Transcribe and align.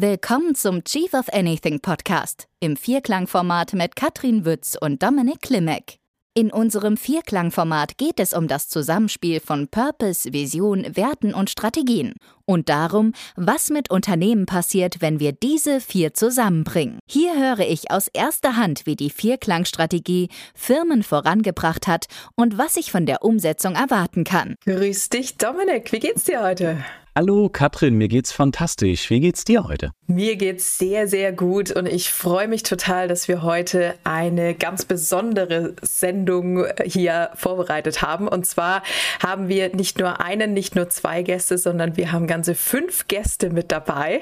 Willkommen 0.00 0.54
zum 0.54 0.84
Chief 0.84 1.12
of 1.12 1.28
Anything 1.32 1.80
Podcast 1.80 2.46
im 2.60 2.76
Vierklangformat 2.76 3.72
mit 3.72 3.96
Katrin 3.96 4.44
Wütz 4.44 4.76
und 4.80 5.02
Dominik 5.02 5.42
Klimek. 5.42 5.96
In 6.34 6.52
unserem 6.52 6.96
Vierklangformat 6.96 7.98
geht 7.98 8.20
es 8.20 8.32
um 8.32 8.46
das 8.46 8.68
Zusammenspiel 8.68 9.40
von 9.40 9.66
Purpose, 9.66 10.32
Vision, 10.32 10.86
Werten 10.94 11.34
und 11.34 11.50
Strategien 11.50 12.14
und 12.44 12.68
darum, 12.68 13.12
was 13.34 13.70
mit 13.70 13.90
Unternehmen 13.90 14.46
passiert, 14.46 15.00
wenn 15.00 15.18
wir 15.18 15.32
diese 15.32 15.80
vier 15.80 16.14
zusammenbringen. 16.14 17.00
Hier 17.10 17.36
höre 17.36 17.68
ich 17.68 17.90
aus 17.90 18.06
erster 18.06 18.54
Hand, 18.54 18.86
wie 18.86 18.94
die 18.94 19.10
Vierklangstrategie 19.10 20.28
Firmen 20.54 21.02
vorangebracht 21.02 21.88
hat 21.88 22.06
und 22.36 22.56
was 22.56 22.76
ich 22.76 22.92
von 22.92 23.04
der 23.04 23.24
Umsetzung 23.24 23.74
erwarten 23.74 24.22
kann. 24.22 24.54
Grüß 24.64 25.08
dich, 25.08 25.38
Dominik. 25.38 25.90
Wie 25.90 25.98
geht's 25.98 26.22
dir 26.22 26.40
heute? 26.40 26.84
Hallo 27.20 27.48
Katrin, 27.48 27.98
mir 27.98 28.06
geht's 28.06 28.30
fantastisch. 28.30 29.10
Wie 29.10 29.18
geht's 29.18 29.44
dir 29.44 29.64
heute? 29.64 29.90
Mir 30.06 30.36
geht's 30.36 30.78
sehr, 30.78 31.08
sehr 31.08 31.32
gut 31.32 31.72
und 31.72 31.86
ich 31.86 32.12
freue 32.12 32.46
mich 32.46 32.62
total, 32.62 33.08
dass 33.08 33.26
wir 33.26 33.42
heute 33.42 33.96
eine 34.04 34.54
ganz 34.54 34.84
besondere 34.84 35.74
Sendung 35.82 36.64
hier 36.84 37.30
vorbereitet 37.34 38.02
haben. 38.02 38.28
Und 38.28 38.46
zwar 38.46 38.84
haben 39.20 39.48
wir 39.48 39.74
nicht 39.74 39.98
nur 39.98 40.20
einen, 40.20 40.52
nicht 40.52 40.76
nur 40.76 40.90
zwei 40.90 41.24
Gäste, 41.24 41.58
sondern 41.58 41.96
wir 41.96 42.12
haben 42.12 42.28
ganze 42.28 42.54
fünf 42.54 43.08
Gäste 43.08 43.50
mit 43.50 43.72
dabei. 43.72 44.20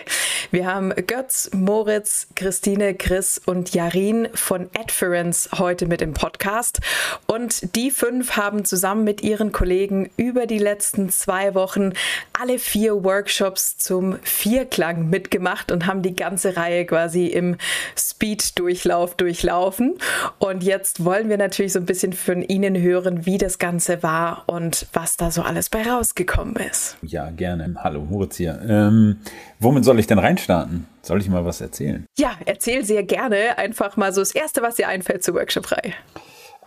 Wir 0.50 0.66
haben 0.66 0.94
Götz, 1.06 1.50
Moritz, 1.52 2.28
Christine, 2.34 2.94
Chris 2.94 3.38
und 3.44 3.74
Jarin 3.74 4.28
von 4.32 4.70
Adference 4.74 5.50
heute 5.58 5.84
mit 5.84 6.00
im 6.00 6.14
Podcast. 6.14 6.80
Und 7.26 7.76
die 7.76 7.90
fünf 7.90 8.38
haben 8.38 8.64
zusammen 8.64 9.04
mit 9.04 9.22
ihren 9.22 9.52
Kollegen 9.52 10.08
über 10.16 10.46
die 10.46 10.58
letzten 10.58 11.10
zwei 11.10 11.54
Wochen 11.54 11.92
alle 12.32 12.58
vier 12.58 12.85
vier 12.86 13.02
Workshops 13.02 13.76
zum 13.78 14.16
Vierklang 14.22 15.10
mitgemacht 15.10 15.72
und 15.72 15.86
haben 15.86 16.02
die 16.02 16.14
ganze 16.14 16.56
Reihe 16.56 16.86
quasi 16.86 17.26
im 17.26 17.56
Speed-Durchlauf 17.98 19.16
durchlaufen. 19.16 19.94
Und 20.38 20.62
jetzt 20.62 21.04
wollen 21.04 21.28
wir 21.28 21.36
natürlich 21.36 21.72
so 21.72 21.80
ein 21.80 21.84
bisschen 21.84 22.12
von 22.12 22.42
Ihnen 22.42 22.80
hören, 22.80 23.26
wie 23.26 23.38
das 23.38 23.58
Ganze 23.58 24.04
war 24.04 24.44
und 24.46 24.86
was 24.92 25.16
da 25.16 25.32
so 25.32 25.42
alles 25.42 25.68
bei 25.68 25.82
rausgekommen 25.82 26.54
ist. 26.70 26.96
Ja, 27.02 27.30
gerne. 27.30 27.74
Hallo, 27.78 28.06
Moritz 28.08 28.36
hier. 28.36 28.60
Ähm, 28.68 29.18
womit 29.58 29.84
soll 29.84 29.98
ich 29.98 30.06
denn 30.06 30.20
reinstarten? 30.20 30.86
Soll 31.02 31.20
ich 31.20 31.28
mal 31.28 31.44
was 31.44 31.60
erzählen? 31.60 32.06
Ja, 32.16 32.36
erzähl 32.44 32.84
sehr 32.84 33.02
gerne. 33.02 33.58
Einfach 33.58 33.96
mal 33.96 34.12
so 34.12 34.20
das 34.20 34.32
Erste, 34.32 34.62
was 34.62 34.76
dir 34.76 34.86
einfällt 34.86 35.24
zur 35.24 35.34
Workshop-Reihe. 35.34 35.92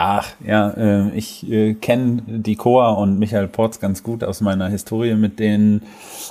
Ach, 0.01 0.29
ja, 0.47 0.69
äh, 0.77 1.09
ich 1.09 1.51
äh, 1.51 1.73
kenne 1.73 2.23
die 2.25 2.55
Coa 2.55 2.91
und 2.91 3.19
Michael 3.19 3.49
Porz 3.49 3.81
ganz 3.81 4.01
gut 4.01 4.23
aus 4.23 4.39
meiner 4.39 4.69
Historie 4.69 5.15
mit 5.15 5.39
denen 5.39 5.81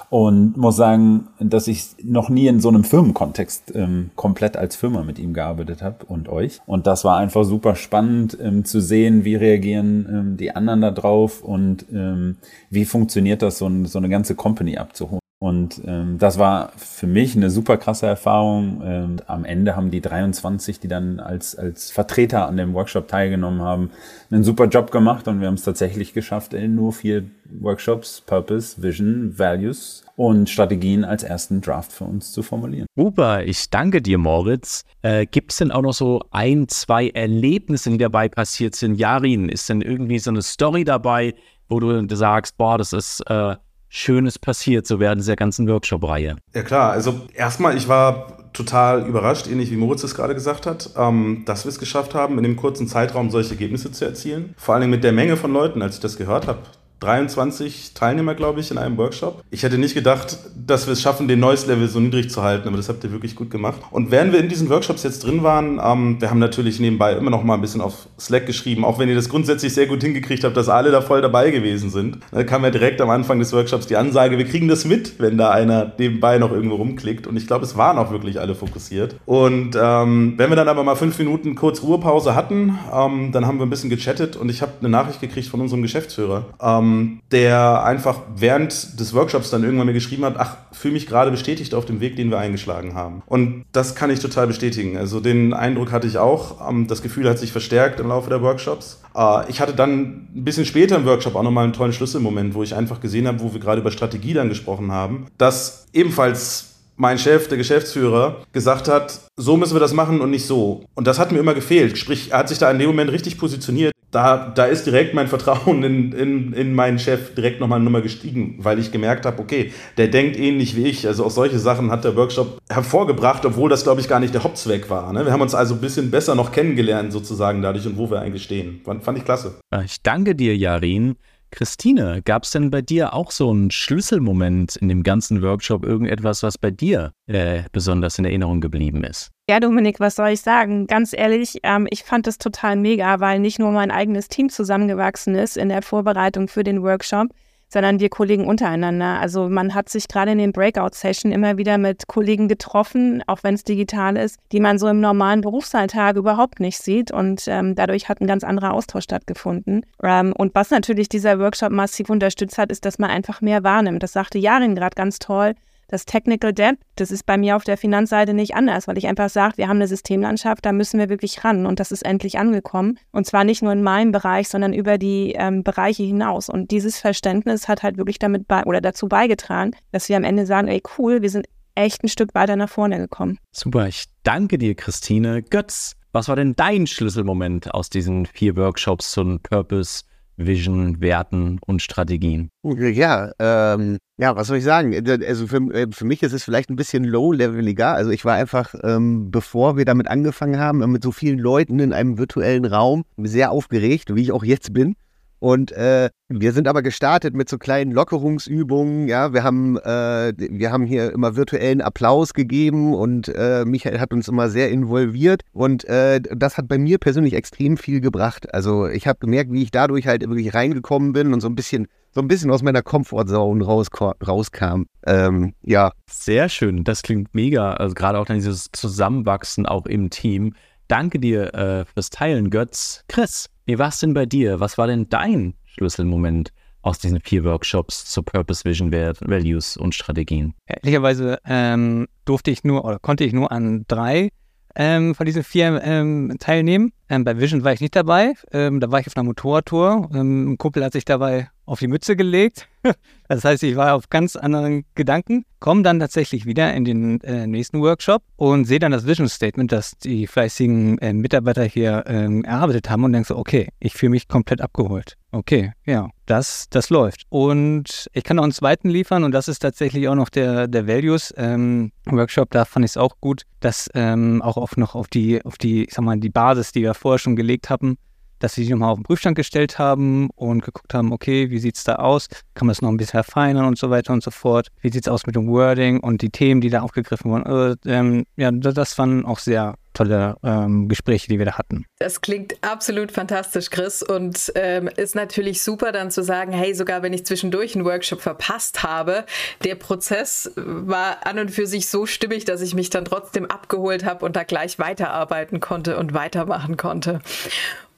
und 0.09 0.57
muss 0.57 0.77
sagen, 0.77 1.29
dass 1.39 1.69
ich 1.69 1.89
noch 2.03 2.31
nie 2.31 2.47
in 2.47 2.61
so 2.61 2.71
einem 2.71 2.83
Firmenkontext 2.83 3.75
ähm, 3.75 4.09
komplett 4.17 4.57
als 4.57 4.75
Firma 4.75 5.03
mit 5.03 5.19
ihm 5.19 5.35
gearbeitet 5.35 5.83
habe 5.83 6.07
und 6.07 6.31
euch. 6.31 6.61
Und 6.65 6.87
das 6.87 7.05
war 7.05 7.19
einfach 7.19 7.45
super 7.45 7.77
spannend 7.77 8.39
ähm, 8.41 8.65
zu 8.65 8.81
sehen, 8.81 9.27
wie 9.27 9.35
reagieren 9.35 10.07
ähm, 10.11 10.37
die 10.39 10.57
anderen 10.57 10.81
da 10.81 10.91
drauf 10.91 11.43
und 11.43 11.85
ähm, 11.93 12.37
wie 12.71 12.87
funktioniert 12.87 13.43
das, 13.43 13.59
so, 13.59 13.67
ein, 13.67 13.85
so 13.85 13.99
eine 13.99 14.09
ganze 14.09 14.35
Company 14.35 14.79
abzuholen. 14.79 15.21
Und 15.41 15.81
ähm, 15.87 16.19
das 16.19 16.39
war 16.41 16.73
für 16.77 17.07
mich 17.07 17.37
eine 17.37 17.49
super 17.49 17.77
krasse 17.77 18.07
Erfahrung. 18.07 18.83
Ähm, 18.85 19.17
am 19.29 19.45
Ende 19.45 19.77
haben 19.77 19.93
die 19.93 20.01
23, 20.01 20.81
die 20.81 20.89
dann 20.89 21.21
als, 21.21 21.55
als 21.55 21.93
Vertreter 21.93 22.49
an 22.49 22.57
dem 22.57 22.75
Workshop 22.75 23.07
teilgenommen 23.07 23.63
haben, 23.63 23.91
einen 24.33 24.43
super 24.43 24.67
Job 24.67 24.91
gemacht 24.91 25.29
und 25.29 25.41
wir 25.41 25.47
haben 25.47 25.55
es 25.55 25.63
tatsächlich 25.63 26.13
geschafft, 26.13 26.55
in 26.55 26.75
nur 26.75 26.93
vier 26.93 27.25
Workshops 27.61 28.21
Purpose, 28.21 28.83
Vision, 28.83 29.39
Values 29.39 30.05
und 30.17 30.51
Strategien 30.51 31.05
als 31.05 31.23
ersten 31.23 31.61
Draft 31.61 31.93
für 31.93 32.05
uns 32.05 32.33
zu 32.33 32.43
formulieren. 32.43 32.87
Super, 32.97 33.45
ich 33.45 33.71
danke 33.71 34.03
dir, 34.03 34.19
Moritz. 34.19 34.83
Äh, 35.03 35.27
Gibt 35.27 35.53
es 35.53 35.59
denn 35.59 35.71
auch 35.71 35.83
noch 35.83 35.95
so 35.95 36.21
ein, 36.33 36.67
zwei 36.67 37.11
Erlebnisse, 37.11 37.91
die 37.91 37.99
dabei 37.99 38.29
passiert 38.29 38.75
sind? 38.75 38.97
Jarin, 38.97 39.49
ist 39.49 39.69
denn 39.69 39.83
irgendwie 39.83 40.19
so 40.19 40.31
eine 40.31 40.43
Story 40.43 40.83
dabei, 40.83 41.35
wo 41.69 41.79
du 41.79 42.05
sagst, 42.17 42.59
boah, 42.59 42.77
das 42.77 42.93
ist... 42.93 43.21
Äh, 43.31 43.55
Schönes 43.89 44.39
passiert, 44.39 44.87
so 44.87 45.01
während 45.01 45.21
dieser 45.21 45.37
ganzen 45.37 45.69
Workshop-Reihe? 45.69 46.37
Ja 46.55 46.63
klar, 46.63 46.93
also 46.93 47.23
erstmal, 47.35 47.77
ich 47.77 47.89
war 47.89 48.39
total 48.53 49.07
überrascht, 49.07 49.47
ähnlich 49.47 49.71
wie 49.71 49.77
Moritz 49.77 50.03
es 50.03 50.15
gerade 50.15 50.35
gesagt 50.35 50.67
hat, 50.67 50.91
ähm, 50.97 51.43
dass 51.47 51.65
wir 51.65 51.71
es 51.71 51.79
geschafft 51.79 52.15
haben, 52.15 52.39
in 52.39 52.45
dem 52.45 52.57
kurzen 52.57 52.89
Zeitraum 52.89 53.31
solche 53.31 53.51
Ergebnisse 53.51 53.93
zu 53.93 54.05
erzielen. 54.05 54.55
Vor 54.57 54.75
allem 54.75 54.91
mit 54.91 55.05
der 55.05 55.13
Menge 55.13 55.37
von 55.37 55.53
Leuten, 55.53 55.83
als 55.83 55.97
ich 55.97 56.01
das 56.01 56.17
gehört 56.17 56.47
habe. 56.47 56.59
23 57.01 57.93
Teilnehmer, 57.95 58.35
glaube 58.35 58.61
ich, 58.61 58.71
in 58.71 58.79
einem 58.79 58.97
Workshop. 58.97 59.43
Ich 59.51 59.63
hätte 59.63 59.79
nicht 59.79 59.95
gedacht, 59.95 60.39
dass 60.55 60.87
wir 60.87 60.93
es 60.93 61.03
schaffen, 61.03 61.29
den 61.29 61.41
Noise-Level 61.41 61.89
so 61.89 62.01
niedrig 62.01 62.31
zu 62.31 62.43
halten, 62.43 62.69
aber 62.69 62.77
das 62.77 62.89
habt 62.89 63.05
ihr 63.05 63.13
wirklich 63.13 63.37
gut 63.37 63.51
gemacht. 63.51 63.81
Und 63.91 64.11
während 64.11 64.33
wir 64.33 64.41
in 64.41 64.49
diesen 64.49 64.69
Workshops 64.69 65.03
jetzt 65.03 65.25
drin 65.25 65.43
waren, 65.43 65.81
ähm, 65.83 66.21
wir 66.21 66.31
haben 66.31 66.39
natürlich 66.39 66.81
nebenbei 66.81 67.13
immer 67.13 67.31
noch 67.31 67.45
mal 67.45 67.55
ein 67.55 67.61
bisschen 67.61 67.81
auf 67.81 68.09
Slack 68.19 68.47
geschrieben, 68.47 68.85
auch 68.85 68.99
wenn 68.99 69.09
ihr 69.09 69.15
das 69.15 69.29
grundsätzlich 69.29 69.75
sehr 69.75 69.87
gut 69.87 70.03
hingekriegt 70.03 70.45
habt, 70.45 70.57
dass 70.57 70.69
alle 70.69 70.91
da 70.91 71.01
voll 71.01 71.23
dabei 71.23 71.51
gewesen 71.51 71.91
sind. 71.91 72.19
Da 72.33 72.45
kam 72.45 72.65
ja 72.65 72.71
direkt 72.71 73.01
am 73.01 73.11
Anfang 73.11 73.39
des 73.39 73.53
Workshops 73.53 73.87
die 73.87 73.97
Ansage, 73.97 74.39
wir 74.39 74.45
kriegen 74.45 74.69
das 74.69 74.85
mit, 74.85 75.21
wenn 75.21 75.39
da 75.39 75.51
einer 75.51 75.93
nebenbei 75.99 76.39
noch 76.39 76.53
irgendwo 76.53 76.77
rumklickt. 76.77 77.27
Und 77.27 77.37
ich 77.37 77.47
glaube, 77.47 77.65
es 77.65 77.77
waren 77.77 77.99
auch 77.99 78.11
wirklich 78.11 78.41
alle 78.41 78.55
fokussiert. 78.55 79.17
Und 79.25 79.77
ähm, 79.81 80.35
wenn 80.37 80.51
wir 80.51 80.57
dann 80.57 80.69
aber 80.69 80.83
mal 80.85 80.97
fünf 80.97 81.19
Minuten 81.19 81.55
kurz 81.55 81.83
Ruhepause 81.83 82.35
hatten, 82.35 82.79
ähm, 82.93 83.31
dann 83.33 83.47
haben 83.47 83.59
wir 83.59 83.67
ein 83.67 83.71
bisschen 83.71 83.91
gechattet 83.91 84.37
und 84.37 84.49
ich 84.49 84.63
habe 84.63 84.73
eine 84.81 84.89
Nachricht 84.89 85.21
gekriegt 85.21 85.49
von 85.49 85.61
unserem 85.61 85.83
Geschäftsführer 85.83 86.47
ähm, 86.89 87.21
der 87.31 87.85
einfach 87.85 88.21
während 88.37 88.99
des 88.99 89.15
Workshops 89.15 89.51
dann 89.51 89.63
irgendwann 89.63 89.87
mir 89.87 89.93
geschrieben 89.93 90.25
hat, 90.25 90.37
ach, 90.39 90.57
fühle 90.73 90.95
mich 90.95 91.07
gerade 91.07 91.31
bestätigt 91.31 91.75
auf 91.75 91.85
dem 91.85 92.01
Weg, 92.01 92.17
den 92.17 92.31
wir 92.31 92.39
eingeschlagen 92.39 92.95
haben. 92.95 93.23
Und 93.27 93.65
das 93.73 93.95
kann 93.95 94.11
ich 94.11 94.21
total 94.21 94.47
bestätigen. 94.47 94.97
Also 94.97 95.21
den 95.21 95.53
Eindruck 95.53 95.93
hatte 95.93 96.07
ich 96.07 96.19
auch. 96.19 96.69
Ähm, 96.69 96.87
das 96.87 97.03
Gefühl 97.03 97.29
hat 97.29 97.39
sich 97.39 97.53
verstärkt 97.53 98.01
im 98.01 98.09
Laufe 98.09 98.31
der 98.31 98.43
Workshops. 98.43 99.01
Äh, 99.15 99.51
ich 99.51 99.61
hatte 99.61 99.75
dann 99.75 100.29
ein 100.35 100.45
bisschen 100.45 100.65
später 100.65 100.97
im 100.97 101.05
Workshop 101.05 101.35
auch 101.35 101.43
nochmal 101.43 101.65
einen 101.65 101.73
tollen 101.73 101.93
Schlüsselmoment, 101.93 102.55
wo 102.55 102.63
ich 102.63 102.75
einfach 102.75 103.01
gesehen 103.01 103.27
habe, 103.27 103.41
wo 103.41 103.53
wir 103.53 103.61
gerade 103.61 103.81
über 103.81 103.91
Strategie 103.91 104.35
dann 104.35 104.49
gesprochen 104.49 104.93
haben, 104.93 105.27
dass 105.37 105.87
ebenfalls 105.93 106.78
mein 106.99 107.19
Chef, 107.19 107.49
der 107.49 107.57
Geschäftsführer, 107.57 108.43
gesagt 108.53 108.89
hat, 108.89 109.21
so 109.37 109.57
müssen 109.57 109.75
wir 109.75 109.81
das 109.81 109.95
machen 109.95 110.21
und 110.21 110.31
nicht 110.31 110.47
so. 110.47 110.85
Und 110.95 111.07
das 111.07 111.19
hat 111.19 111.33
mir 111.33 111.39
immer 111.39 111.55
gefehlt. 111.55 111.97
Sprich, 111.97 112.33
er 112.33 112.39
hat 112.39 112.49
sich 112.49 112.59
da 112.59 112.71
in 112.71 112.79
dem 112.79 112.89
Moment 112.89 113.13
richtig 113.13 113.39
positioniert. 113.39 113.93
Da, 114.11 114.49
da 114.55 114.65
ist 114.65 114.87
direkt 114.87 115.13
mein 115.13 115.29
Vertrauen 115.29 115.83
in, 115.83 116.13
in, 116.13 116.53
in 116.55 116.75
meinen 116.75 116.99
Chef 116.99 117.35
direkt 117.35 117.61
nochmal 117.61 117.79
Nummer 117.79 118.01
gestiegen, 118.01 118.57
weil 118.59 118.79
ich 118.79 118.91
gemerkt 118.91 119.27
habe, 119.27 119.39
okay, 119.39 119.73
der 119.99 120.09
denkt 120.09 120.39
ähnlich 120.39 120.77
wie 120.77 120.87
ich. 120.87 121.07
Also 121.07 121.27
auch 121.27 121.31
solche 121.31 121.59
Sachen 121.59 121.91
hat 121.91 122.05
der 122.05 122.17
Workshop 122.17 122.59
hervorgebracht, 122.71 123.45
obwohl 123.45 123.69
das, 123.69 123.85
glaube 123.85 124.01
ich, 124.01 124.09
gar 124.09 124.19
nicht 124.19 124.33
der 124.33 124.45
Hauptzweck 124.45 124.89
war. 124.89 125.13
Ne? 125.13 125.27
Wir 125.27 125.33
haben 125.33 125.43
uns 125.43 125.55
also 125.55 125.75
ein 125.75 125.81
bisschen 125.83 126.11
besser 126.11 126.35
noch 126.35 126.53
kennengelernt 126.53 127.13
sozusagen 127.13 127.61
dadurch 127.61 127.87
und 127.87 127.99
wo 127.99 128.11
wir 128.11 128.21
eigentlich 128.21 128.45
stehen. 128.45 128.81
Fand, 128.85 129.05
fand 129.05 129.19
ich 129.19 129.25
klasse. 129.25 129.61
Ich 129.85 130.03
danke 130.03 130.35
dir, 130.35 130.57
Jarin. 130.57 131.17
Christine, 131.51 132.23
gab 132.23 132.45
es 132.45 132.51
denn 132.51 132.71
bei 132.71 132.83
dir 132.83 133.15
auch 133.15 133.31
so 133.31 133.51
einen 133.51 133.71
Schlüsselmoment 133.71 134.77
in 134.77 134.89
dem 134.89 135.03
ganzen 135.03 135.43
Workshop, 135.43 135.85
irgendetwas, 135.85 136.43
was 136.43 136.59
bei 136.59 136.71
dir 136.71 137.13
äh, 137.27 137.63
besonders 137.73 138.19
in 138.19 138.25
Erinnerung 138.25 138.61
geblieben 138.61 139.05
ist? 139.05 139.31
Ja, 139.49 139.61
Dominik, 139.61 139.99
was 139.99 140.17
soll 140.17 140.29
ich 140.29 140.43
sagen? 140.43 140.87
Ganz 140.87 141.15
ehrlich, 141.15 141.61
ähm, 141.63 141.87
ich 141.91 142.05
fand 142.05 142.27
es 142.27 142.39
total 142.39 142.77
mega, 142.77 143.21
weil 143.21 143.39
nicht 143.41 143.59
nur 143.59 143.71
mein 143.71 143.91
eigenes 143.91 144.29
Team 144.29 144.51
zusammengewachsen 144.51 145.35
ist 145.35 145.57
in 145.57 145.71
der 145.71 145.83
Vorbereitung 145.83 146.49
für 146.49 146.65
den 146.65 146.83
Workshop, 146.83 147.29
sondern 147.69 148.01
wir 148.01 148.09
Kollegen 148.09 148.47
untereinander. 148.47 149.21
Also 149.21 149.49
man 149.49 149.75
hat 149.75 149.89
sich 149.89 150.09
gerade 150.09 150.33
in 150.33 150.39
den 150.39 150.53
Breakout-Sessions 150.53 151.35
immer 151.35 151.59
wieder 151.59 151.79
mit 151.79 152.07
Kollegen 152.07 152.49
getroffen, 152.49 153.23
auch 153.27 153.43
wenn 153.43 153.55
es 153.55 153.65
digital 153.65 154.17
ist, 154.17 154.39
die 154.53 154.61
man 154.61 154.79
so 154.79 154.89
im 154.89 155.01
normalen 155.01 155.41
Berufsalltag 155.41 156.17
überhaupt 156.17 156.61
nicht 156.61 156.79
sieht. 156.79 157.11
Und 157.11 157.45
ähm, 157.47 157.75
dadurch 157.75 158.09
hat 158.09 158.21
ein 158.21 158.27
ganz 158.27 158.45
anderer 158.45 158.73
Austausch 158.73 159.05
stattgefunden. 159.05 159.85
Ähm, 160.03 160.33
und 160.37 160.55
was 160.55 160.71
natürlich 160.71 161.09
dieser 161.09 161.39
Workshop 161.39 161.71
massiv 161.71 162.11
unterstützt 162.11 162.59
hat, 162.59 162.71
ist, 162.71 162.85
dass 162.85 162.99
man 162.99 163.11
einfach 163.11 163.41
mehr 163.41 163.63
wahrnimmt. 163.65 164.03
Das 164.03 164.13
sagte 164.13 164.39
Jarin 164.39 164.75
gerade 164.75 164.95
ganz 164.95 165.19
toll 165.19 165.55
das 165.89 166.05
Technical 166.05 166.53
Debt, 166.53 166.79
das 166.97 167.11
ist 167.11 167.27
bei 167.27 167.37
mir 167.37 167.57
auf 167.57 167.65
der 167.65 167.77
Finanzseite 167.77 168.35
nicht 168.35 168.55
anders, 168.55 168.87
weil 168.87 168.99
ich 168.99 169.07
einfach 169.09 169.31
sage, 169.31 169.57
wir 169.57 169.69
haben 169.69 169.79
eine 169.79 169.89
Systemlandschaft, 169.89 170.65
da 170.65 170.73
müssen 170.73 170.99
wir 170.99 171.09
wirklich 171.09 171.45
ran 171.45 171.67
und 171.67 171.81
das 171.81 171.91
ist 171.93 172.03
endlich 172.05 172.39
angekommen. 172.39 172.99
Und 173.11 173.27
zwar 173.27 173.45
nicht 173.45 173.63
nur 173.63 173.73
in 173.73 173.83
meinem 173.83 174.13
Bereich, 174.13 174.49
sondern 174.49 174.73
über 174.73 174.99
die 174.99 175.33
ähm, 175.37 175.65
Bereiche 175.65 176.03
hinaus. 176.03 176.49
Und 176.49 176.71
dieses 176.71 176.99
Verständnis 176.99 177.69
hat 177.69 177.83
halt 177.83 177.97
wirklich 177.97 178.19
damit 178.19 178.47
bei 178.47 178.63
oder 178.65 178.81
dazu 178.81 179.09
beigetragen, 179.09 179.73
dass 179.91 180.09
wir 180.09 180.17
am 180.17 180.25
Ende 180.25 180.47
sagen, 180.47 180.69
ey 180.69 180.83
cool, 180.99 181.23
wir 181.23 181.31
sind 181.31 181.47
echt 181.75 182.05
ein 182.05 182.09
Stück 182.09 182.35
weiter 182.35 182.57
nach 182.57 182.69
vorne 182.69 182.99
gekommen. 182.99 183.39
Super, 183.53 183.89
ich 183.89 184.05
danke 184.25 184.59
dir, 184.59 184.75
Christine. 184.75 185.43
Götz, 185.43 185.95
was 186.13 186.29
war 186.29 186.37
denn 186.37 186.55
dein 186.57 186.87
Schlüsselmoment 186.87 187.73
aus 187.73 187.89
diesen 187.89 188.27
vier 188.27 188.57
Workshops 188.57 189.13
zum 189.13 189.41
Purpose 189.41 190.03
Vision, 190.39 191.01
Werten 191.01 191.59
und 191.67 191.83
Strategien? 191.83 192.51
Ja, 192.63 193.33
ähm, 193.39 193.99
ja, 194.19 194.35
was 194.35 194.47
soll 194.47 194.59
ich 194.59 194.65
sagen? 194.65 194.95
Also 195.25 195.47
für, 195.47 195.59
äh, 195.73 195.87
für 195.91 196.05
mich 196.05 196.23
ist 196.23 196.33
es 196.33 196.45
vielleicht 196.45 196.71
ein 196.71 196.77
bisschen 196.77 197.05
low-leveliger. 197.05 197.93
Also 197.95 198.11
ich 198.11 198.25
war 198.25 198.35
einfach, 198.35 198.75
ähm, 198.83 199.31
bevor 199.31 199.77
wir 199.77 199.85
damit 199.85 200.09
angefangen 200.09 200.59
haben, 200.59 200.79
mit 200.91 201.03
so 201.03 201.13
vielen 201.13 201.39
Leuten 201.39 201.79
in 201.81 201.93
einem 201.93 202.19
virtuellen 202.19 202.65
Raum 202.65 203.05
sehr 203.17 203.51
aufgeregt, 203.51 204.15
wie 204.15 204.23
ich 204.23 204.33
auch 204.33 204.45
jetzt 204.45 204.73
bin. 204.73 204.95
Und 205.41 205.73
äh, 205.73 206.11
wir 206.29 206.53
sind 206.53 206.69
aber 206.69 206.83
gestartet 206.83 207.35
mit 207.35 207.49
so 207.49 207.59
kleinen 207.59 207.93
Lockerungsübungen. 207.93 209.09
Ja, 209.09 209.33
wir 209.33 209.45
haben, 209.45 209.77
äh, 209.79 210.33
wir 210.37 210.73
haben 210.73 210.85
hier 210.85 211.13
immer 211.13 211.37
virtuellen 211.37 211.81
Applaus 211.81 212.35
gegeben 212.35 212.95
und 212.95 213.29
äh, 213.29 213.65
Michael 213.65 214.01
hat 214.01 214.13
uns 214.13 214.29
immer 214.29 214.49
sehr 214.49 214.71
involviert. 214.71 215.43
Und 215.53 215.85
äh, 215.85 216.21
das 216.21 216.59
hat 216.59 216.69
bei 216.69 216.79
mir 216.79 216.99
persönlich 216.99 217.35
extrem 217.35 217.77
viel 217.77 218.01
gebracht. 218.01 218.53
Also 218.53 218.87
ich 218.87 219.07
habe 219.07 219.19
gemerkt, 219.21 219.53
wie 219.53 219.63
ich 219.63 219.71
dadurch 219.71 220.07
halt 220.07 220.29
wirklich 220.29 220.55
reingekommen 220.55 221.13
bin 221.13 221.33
und 221.33 221.41
so 221.41 221.49
ein 221.49 221.55
bisschen 221.55 221.89
so 222.11 222.23
ein 222.23 222.29
bisschen 222.29 222.51
aus 222.51 222.63
meiner 222.63 222.83
Comfortzone 222.83 223.65
rauskam. 223.65 224.85
Ähm, 225.07 225.55
ja. 225.63 225.93
Sehr 226.11 226.49
schön. 226.49 226.83
Das 226.83 227.03
klingt 227.03 227.35
mega. 227.35 227.75
Also 227.75 227.95
gerade 227.95 228.19
auch 228.19 228.25
dann 228.25 228.37
dieses 228.37 228.71
Zusammenwachsen 228.73 229.67
auch 229.67 229.87
im 229.87 230.11
Team. 230.11 230.55
Danke 230.89 231.19
dir 231.19 231.55
äh, 231.55 231.85
fürs 231.85 232.09
Teilen, 232.09 232.49
Götz. 232.49 233.05
Chris, 233.09 233.51
wie 233.67 233.79
war 233.79 233.89
es 233.89 234.01
denn 234.01 234.15
bei 234.15 234.25
dir? 234.25 234.59
Was 234.59 234.79
war 234.79 234.87
denn 234.87 235.07
dein 235.11 235.53
Schlüsselmoment 235.67 236.51
aus 236.81 236.99
diesen 236.99 237.21
vier 237.21 237.45
Workshops 237.45 238.07
zu 238.07 238.23
Purpose, 238.23 238.65
Vision, 238.65 238.91
Values 238.91 239.77
und 239.77 239.95
Strategien? 239.95 240.55
Ehrlicherweise 240.67 241.41
ähm, 241.45 242.09
durfte 242.25 242.51
ich 242.51 242.65
nur 242.65 242.87
oder 242.87 242.99
konnte 242.99 243.25
ich 243.25 243.35
nur 243.35 243.53
an 243.53 243.85
drei 243.87 244.31
ähm, 244.75 245.15
von 245.15 245.27
diesen 245.27 245.45
vier 245.45 245.83
ähm, 245.85 246.37
teilnehmen. 246.39 246.95
Ähm, 247.11 247.23
bei 247.23 247.39
Vision 247.39 247.65
war 247.65 247.75
ich 247.75 247.83
nicht 247.83 247.95
dabei. 247.95 248.33
Ähm, 248.53 248.81
da 248.81 248.91
war 248.91 249.01
ich 249.01 249.07
auf 249.09 249.17
einer 249.17 249.25
Motorradtour. 249.25 250.09
Ähm, 250.15 250.53
ein 250.53 250.59
Kumpel 250.59 250.83
hat 250.83 250.95
sich 250.95 251.05
dabei 251.05 251.51
auf 251.69 251.79
die 251.79 251.89
Mütze 251.89 252.17
gelegt. 252.17 252.67
das 253.29 253.45
heißt, 253.45 253.63
ich 253.63 253.77
war 253.77 253.95
auf 253.95 254.09
ganz 254.09 254.37
anderen 254.37 254.85
Gedanken, 254.95 255.45
komme 255.61 255.83
dann 255.83 256.01
tatsächlich 256.01 256.47
wieder 256.47 256.73
in 256.73 256.85
den 256.85 257.21
äh, 257.21 257.47
nächsten 257.47 257.81
Workshop 257.81 258.23
und 258.37 258.65
sehe 258.65 258.79
dann 258.79 258.93
das 258.93 259.07
Vision 259.07 259.29
Statement, 259.29 259.71
das 259.71 259.99
die 259.99 260.27
fleißigen 260.27 260.99
äh, 260.99 261.13
Mitarbeiter 261.13 261.65
hier 261.65 262.05
ähm, 262.07 262.45
erarbeitet 262.45 262.89
haben 262.89 263.05
und 263.05 263.13
denke 263.13 263.29
so, 263.29 263.37
okay, 263.37 263.69
ich 263.81 263.95
fühle 263.95 264.11
mich 264.11 264.29
komplett 264.29 264.61
abgeholt. 264.61 265.17
Okay, 265.31 265.73
ja, 265.85 266.09
das, 266.25 266.69
das 266.71 266.89
läuft. 266.89 267.25
Und 267.29 268.09
ich 268.15 268.25
kann 268.25 268.37
noch 268.37 268.45
einen 268.45 268.53
zweiten 268.53 268.89
liefern 268.89 269.25
und 269.25 269.33
das 269.33 269.47
ist 269.47 269.59
tatsächlich 269.59 270.09
auch 270.09 270.15
noch 270.15 270.31
der, 270.31 270.69
der 270.69 270.87
Values 270.87 271.35
ähm, 271.37 271.93
Workshop. 272.07 272.51
Da 272.51 272.65
fand 272.65 272.87
ich 272.87 272.93
es 272.93 272.97
auch 272.97 273.17
gut, 273.21 273.43
dass 273.61 273.91
ähm, 273.95 274.41
auch 274.41 274.57
auf 274.57 274.79
noch 274.79 274.95
auf 274.95 275.09
die, 275.09 275.45
auf 275.45 275.59
die, 275.59 275.85
ich 275.85 275.93
sag 275.93 276.03
mal, 276.03 276.19
die 276.19 276.31
Basis, 276.31 276.73
die 276.73 276.83
wir 276.83 276.95
vorher 276.95 277.19
schon 277.19 277.37
gelegt 277.37 277.69
haben, 277.69 277.99
dass 278.39 278.55
sie 278.55 278.63
sich 278.63 278.71
nochmal 278.71 278.91
auf 278.91 278.99
den 278.99 279.05
Prüfstand 279.05 279.37
gestellt 279.37 279.79
haben 279.79 280.31
und 280.35 280.65
geguckt 280.65 280.95
haben, 280.95 281.13
okay, 281.13 281.51
wie 281.51 281.59
sieht 281.59 281.77
es 281.77 281.85
da 281.85 281.97
aus? 281.97 282.29
Kann 282.55 282.67
man 282.67 282.73
es 282.73 282.83
noch 282.83 282.91
ein 282.91 282.97
bisschen 282.97 283.23
verfeinern 283.23 283.65
und 283.65 283.79
so 283.79 283.91
weiter 283.91 284.13
und 284.13 284.23
so 284.23 284.31
fort? 284.31 284.69
Wie 284.81 284.91
sieht 284.91 285.07
es 285.07 285.09
aus 285.09 285.27
mit 285.27 285.37
dem 285.37 285.49
Wording 285.49 286.01
und 286.01 286.23
die 286.23 286.31
Themen, 286.31 286.61
die 286.61 286.71
da 286.71 286.81
aufgegriffen 286.81 287.31
wurden? 287.31 287.77
Äh, 287.87 287.91
ähm, 287.93 288.25
ja, 288.37 288.51
das 288.51 288.99
waren 288.99 289.25
auch 289.25 289.39
sehr 289.39 289.75
tolle 289.99 290.37
ähm, 290.45 290.89
Gespräche, 290.89 291.27
die 291.29 291.39
wir 291.39 291.47
da 291.47 291.59
hatten. 291.59 291.85
Das 291.99 292.21
klingt 292.21 292.55
absolut 292.63 293.11
fantastisch, 293.11 293.71
Chris. 293.71 294.03
Und 294.03 294.53
ähm, 294.55 294.89
ist 294.97 295.17
natürlich 295.17 295.63
super 295.63 295.91
dann 295.91 296.11
zu 296.11 296.23
sagen, 296.23 296.53
hey, 296.53 296.73
sogar 296.75 297.03
wenn 297.03 297.13
ich 297.13 297.27
zwischendurch 297.27 297.75
einen 297.75 297.85
Workshop 297.85 298.21
verpasst 298.21 298.85
habe, 298.85 299.25
der 299.65 299.75
Prozess 299.75 300.53
war 300.57 301.27
an 301.27 301.41
und 301.41 301.51
für 301.51 301.67
sich 301.67 301.89
so 301.89 302.07
stimmig, 302.07 302.45
dass 302.45 302.61
ich 302.61 302.75
mich 302.75 302.91
dann 302.91 303.05
trotzdem 303.05 303.47
abgeholt 303.47 304.05
habe 304.05 304.25
und 304.25 304.37
da 304.37 304.45
gleich 304.45 304.79
weiterarbeiten 304.79 305.59
konnte 305.59 305.99
und 305.99 306.15
weitermachen 306.15 306.77
konnte. 306.77 307.21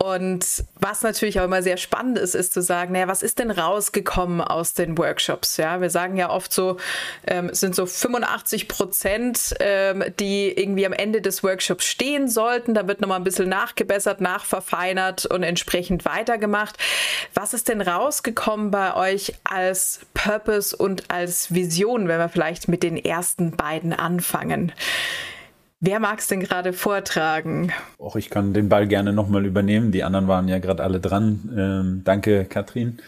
Und 0.02 0.64
was 0.76 1.02
natürlich 1.02 1.38
auch 1.40 1.44
immer 1.44 1.62
sehr 1.62 1.76
spannend 1.76 2.16
ist, 2.16 2.34
ist 2.34 2.54
zu 2.54 2.62
sagen, 2.62 2.94
naja, 2.94 3.06
was 3.06 3.22
ist 3.22 3.38
denn 3.38 3.50
rausgekommen 3.50 4.40
aus 4.40 4.72
den 4.72 4.96
Workshops? 4.96 5.58
Ja, 5.58 5.82
wir 5.82 5.90
sagen 5.90 6.16
ja 6.16 6.30
oft 6.30 6.54
so, 6.54 6.78
ähm, 7.26 7.52
sind 7.52 7.74
so 7.74 7.84
85 7.84 8.66
Prozent, 8.66 9.54
ähm, 9.60 10.02
die 10.18 10.52
irgendwie 10.52 10.86
am 10.86 10.94
Ende 10.94 11.20
des 11.20 11.44
Workshops 11.44 11.84
stehen 11.84 12.28
sollten. 12.28 12.72
Da 12.72 12.88
wird 12.88 13.02
nochmal 13.02 13.20
ein 13.20 13.24
bisschen 13.24 13.50
nachgebessert, 13.50 14.22
nachverfeinert 14.22 15.26
und 15.26 15.42
entsprechend 15.42 16.06
weitergemacht. 16.06 16.78
Was 17.34 17.52
ist 17.52 17.68
denn 17.68 17.82
rausgekommen 17.82 18.70
bei 18.70 18.96
euch 18.96 19.34
als 19.44 20.00
Purpose 20.14 20.74
und 20.74 21.10
als 21.10 21.52
Vision, 21.52 22.08
wenn 22.08 22.18
wir 22.18 22.30
vielleicht 22.30 22.68
mit 22.68 22.82
den 22.82 22.96
ersten 22.96 23.50
beiden 23.50 23.92
anfangen? 23.92 24.72
Wer 25.80 25.98
mag 25.98 26.18
es 26.18 26.26
denn 26.26 26.40
gerade 26.40 26.72
vortragen? 26.72 27.72
Och, 27.98 28.16
ich 28.16 28.28
kann 28.28 28.52
den 28.52 28.68
Ball 28.68 28.86
gerne 28.86 29.12
nochmal 29.12 29.46
übernehmen. 29.46 29.92
Die 29.92 30.04
anderen 30.04 30.28
waren 30.28 30.46
ja 30.46 30.58
gerade 30.58 30.82
alle 30.82 31.00
dran. 31.00 31.50
Ähm, 31.56 32.02
danke, 32.04 32.44
Katrin. 32.44 32.98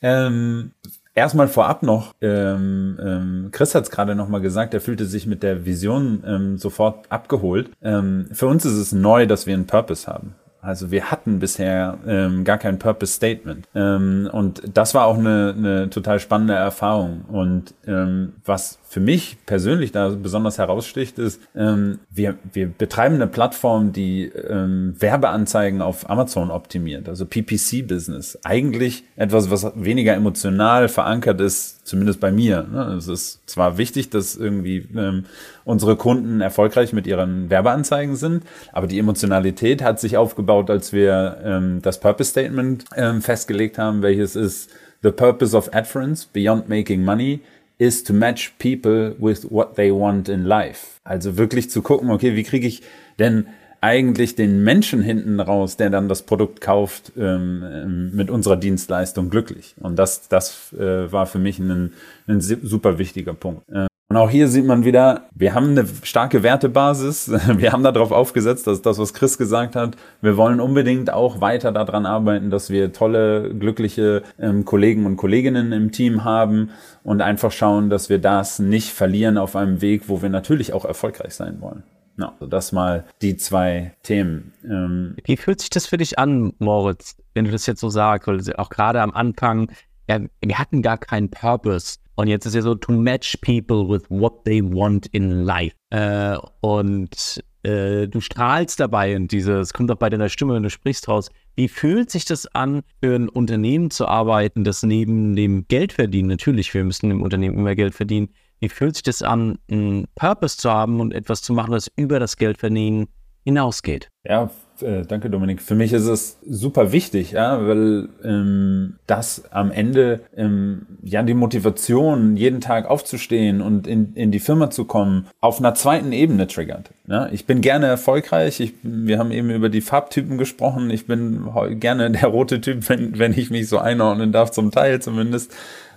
Ähm, 0.00 0.72
Erstmal 1.14 1.48
vorab 1.48 1.82
noch, 1.82 2.14
ähm, 2.22 2.98
ähm, 2.98 3.48
Chris 3.52 3.74
hat 3.74 3.84
es 3.84 3.90
gerade 3.90 4.14
nochmal 4.14 4.40
gesagt, 4.40 4.72
er 4.72 4.80
fühlte 4.80 5.04
sich 5.04 5.26
mit 5.26 5.42
der 5.42 5.66
Vision 5.66 6.24
ähm, 6.26 6.56
sofort 6.56 7.04
abgeholt. 7.10 7.70
Ähm, 7.82 8.28
für 8.32 8.46
uns 8.46 8.64
ist 8.64 8.78
es 8.78 8.92
neu, 8.92 9.26
dass 9.26 9.46
wir 9.46 9.52
einen 9.52 9.66
Purpose 9.66 10.10
haben. 10.10 10.34
Also 10.62 10.90
wir 10.90 11.10
hatten 11.10 11.38
bisher 11.38 11.98
ähm, 12.06 12.44
gar 12.44 12.56
kein 12.56 12.78
Purpose 12.78 13.12
Statement. 13.12 13.66
Ähm, 13.74 14.30
und 14.32 14.62
das 14.72 14.94
war 14.94 15.04
auch 15.04 15.18
eine, 15.18 15.54
eine 15.54 15.90
total 15.90 16.18
spannende 16.18 16.54
Erfahrung. 16.54 17.26
Und 17.28 17.74
ähm, 17.86 18.34
was 18.46 18.78
für 18.92 19.00
mich 19.00 19.38
persönlich 19.46 19.90
da 19.90 20.10
besonders 20.10 20.58
heraussticht, 20.58 21.18
ist, 21.18 21.40
ähm, 21.56 22.00
wir, 22.10 22.34
wir 22.52 22.66
betreiben 22.68 23.14
eine 23.14 23.26
Plattform, 23.26 23.94
die 23.94 24.24
ähm, 24.24 24.94
Werbeanzeigen 24.98 25.80
auf 25.80 26.10
Amazon 26.10 26.50
optimiert, 26.50 27.08
also 27.08 27.24
PPC-Business. 27.24 28.40
Eigentlich 28.44 29.04
etwas, 29.16 29.50
was 29.50 29.72
weniger 29.76 30.12
emotional 30.12 30.90
verankert 30.90 31.40
ist, 31.40 31.86
zumindest 31.86 32.20
bei 32.20 32.32
mir. 32.32 32.66
Ne? 32.70 32.96
Es 32.98 33.08
ist 33.08 33.40
zwar 33.48 33.78
wichtig, 33.78 34.10
dass 34.10 34.36
irgendwie 34.36 34.86
ähm, 34.94 35.24
unsere 35.64 35.96
Kunden 35.96 36.42
erfolgreich 36.42 36.92
mit 36.92 37.06
ihren 37.06 37.48
Werbeanzeigen 37.48 38.14
sind, 38.16 38.44
aber 38.74 38.88
die 38.88 38.98
Emotionalität 38.98 39.82
hat 39.82 40.00
sich 40.00 40.18
aufgebaut, 40.18 40.68
als 40.68 40.92
wir 40.92 41.38
ähm, 41.42 41.80
das 41.80 41.98
Purpose 41.98 42.28
Statement 42.28 42.84
ähm, 42.94 43.22
festgelegt 43.22 43.78
haben, 43.78 44.02
welches 44.02 44.36
ist 44.36 44.70
The 45.02 45.12
purpose 45.12 45.56
of 45.56 45.74
Adference, 45.74 46.26
beyond 46.26 46.68
making 46.68 47.02
money, 47.02 47.40
is 47.78 48.02
to 48.04 48.12
match 48.12 48.52
people 48.58 49.14
with 49.18 49.50
what 49.50 49.76
they 49.76 49.90
want 49.92 50.28
in 50.28 50.44
life. 50.44 51.00
Also 51.04 51.36
wirklich 51.36 51.70
zu 51.70 51.82
gucken, 51.82 52.10
okay, 52.10 52.36
wie 52.36 52.42
kriege 52.42 52.66
ich 52.66 52.82
denn 53.18 53.46
eigentlich 53.80 54.36
den 54.36 54.62
Menschen 54.62 55.02
hinten 55.02 55.40
raus, 55.40 55.76
der 55.76 55.90
dann 55.90 56.08
das 56.08 56.22
Produkt 56.22 56.60
kauft, 56.60 57.12
ähm, 57.16 57.64
ähm 57.64 58.10
mit 58.14 58.30
unserer 58.30 58.56
Dienstleistung 58.56 59.28
glücklich. 59.28 59.74
Und 59.80 59.96
das, 59.96 60.28
das 60.28 60.72
äh, 60.72 61.10
war 61.10 61.26
für 61.26 61.40
mich 61.40 61.58
ein, 61.58 61.92
ein 62.28 62.40
super 62.40 62.98
wichtiger 62.98 63.34
Punkt. 63.34 63.62
Ähm, 63.72 63.88
und 64.12 64.18
auch 64.18 64.28
hier 64.28 64.48
sieht 64.48 64.66
man 64.66 64.84
wieder, 64.84 65.22
wir 65.34 65.54
haben 65.54 65.70
eine 65.70 65.86
starke 66.02 66.42
Wertebasis. 66.42 67.30
Wir 67.56 67.72
haben 67.72 67.82
darauf 67.82 68.12
aufgesetzt, 68.12 68.66
dass 68.66 68.82
das, 68.82 68.98
was 68.98 69.14
Chris 69.14 69.38
gesagt 69.38 69.74
hat, 69.74 69.96
wir 70.20 70.36
wollen 70.36 70.60
unbedingt 70.60 71.10
auch 71.10 71.40
weiter 71.40 71.72
daran 71.72 72.04
arbeiten, 72.04 72.50
dass 72.50 72.68
wir 72.68 72.92
tolle, 72.92 73.54
glückliche 73.54 74.22
ähm, 74.38 74.66
Kollegen 74.66 75.06
und 75.06 75.16
Kolleginnen 75.16 75.72
im 75.72 75.92
Team 75.92 76.24
haben 76.24 76.72
und 77.02 77.22
einfach 77.22 77.52
schauen, 77.52 77.88
dass 77.88 78.10
wir 78.10 78.18
das 78.18 78.58
nicht 78.58 78.90
verlieren 78.90 79.38
auf 79.38 79.56
einem 79.56 79.80
Weg, 79.80 80.10
wo 80.10 80.20
wir 80.20 80.28
natürlich 80.28 80.74
auch 80.74 80.84
erfolgreich 80.84 81.34
sein 81.34 81.62
wollen. 81.62 81.82
Ja, 82.18 82.34
also 82.34 82.46
das 82.46 82.72
mal 82.72 83.06
die 83.22 83.38
zwei 83.38 83.94
Themen. 84.02 84.52
Ähm 84.62 85.16
Wie 85.24 85.38
fühlt 85.38 85.62
sich 85.62 85.70
das 85.70 85.86
für 85.86 85.96
dich 85.96 86.18
an, 86.18 86.52
Moritz, 86.58 87.16
wenn 87.32 87.46
du 87.46 87.50
das 87.50 87.64
jetzt 87.64 87.80
so 87.80 87.88
sagst? 87.88 88.28
Weil 88.28 88.42
auch 88.56 88.68
gerade 88.68 89.00
am 89.00 89.12
Anfang, 89.12 89.70
ja, 90.06 90.20
wir 90.42 90.58
hatten 90.58 90.82
gar 90.82 90.98
keinen 90.98 91.30
Purpose. 91.30 91.96
Und 92.14 92.28
jetzt 92.28 92.46
ist 92.46 92.54
ja 92.54 92.62
so, 92.62 92.74
to 92.74 92.92
match 92.92 93.36
people 93.38 93.88
with 93.88 94.02
what 94.08 94.44
they 94.44 94.62
want 94.62 95.06
in 95.08 95.44
life. 95.44 95.74
Äh, 95.90 96.36
und 96.60 97.42
äh, 97.62 98.08
du 98.08 98.20
strahlst 98.20 98.80
dabei 98.80 99.16
und 99.16 99.30
dieses 99.30 99.72
kommt 99.72 99.90
auch 99.90 99.96
bei 99.96 100.10
deiner 100.10 100.28
Stimme, 100.28 100.54
wenn 100.54 100.62
du 100.62 100.70
sprichst 100.70 101.08
raus. 101.08 101.30
Wie 101.54 101.68
fühlt 101.68 102.10
sich 102.10 102.24
das 102.24 102.46
an, 102.54 102.82
für 103.00 103.14
ein 103.14 103.28
Unternehmen 103.28 103.90
zu 103.90 104.06
arbeiten, 104.06 104.64
das 104.64 104.82
neben 104.82 105.36
dem 105.36 105.66
Geld 105.68 105.92
verdienen, 105.92 106.28
natürlich, 106.28 106.72
wir 106.74 106.84
müssen 106.84 107.10
im 107.10 107.22
Unternehmen 107.22 107.56
immer 107.56 107.74
Geld 107.74 107.94
verdienen. 107.94 108.30
Wie 108.60 108.68
fühlt 108.68 108.94
sich 108.96 109.02
das 109.02 109.22
an, 109.22 109.58
einen 109.70 110.06
Purpose 110.14 110.56
zu 110.56 110.70
haben 110.70 111.00
und 111.00 111.12
etwas 111.12 111.42
zu 111.42 111.52
machen, 111.52 111.72
was 111.72 111.90
über 111.96 112.20
das 112.20 112.36
Geldverdienen 112.36 113.08
hinausgeht? 113.44 114.08
Ja, 114.24 114.50
äh, 114.82 115.04
danke 115.06 115.30
Dominik. 115.30 115.62
Für 115.62 115.74
mich 115.74 115.92
ist 115.92 116.06
es 116.06 116.38
super 116.46 116.92
wichtig, 116.92 117.32
ja, 117.32 117.66
weil 117.66 118.08
ähm, 118.24 118.94
das 119.06 119.44
am 119.50 119.70
Ende 119.70 120.20
ähm, 120.36 120.86
ja 121.02 121.22
die 121.22 121.34
Motivation, 121.34 122.36
jeden 122.36 122.60
Tag 122.60 122.88
aufzustehen 122.88 123.60
und 123.60 123.86
in, 123.86 124.14
in 124.14 124.30
die 124.30 124.40
Firma 124.40 124.70
zu 124.70 124.84
kommen, 124.84 125.26
auf 125.40 125.58
einer 125.58 125.74
zweiten 125.74 126.12
Ebene 126.12 126.46
triggert. 126.46 126.90
Ja. 127.06 127.28
Ich 127.32 127.46
bin 127.46 127.60
gerne 127.60 127.86
erfolgreich. 127.86 128.60
Ich, 128.60 128.74
wir 128.82 129.18
haben 129.18 129.32
eben 129.32 129.50
über 129.50 129.68
die 129.68 129.80
Farbtypen 129.80 130.38
gesprochen. 130.38 130.90
Ich 130.90 131.06
bin 131.06 131.48
gerne 131.80 132.10
der 132.10 132.28
rote 132.28 132.60
Typ, 132.60 132.88
wenn, 132.88 133.18
wenn 133.18 133.32
ich 133.32 133.50
mich 133.50 133.68
so 133.68 133.78
einordnen 133.78 134.32
darf, 134.32 134.50
zum 134.50 134.70
Teil 134.70 135.00
zumindest. 135.00 135.54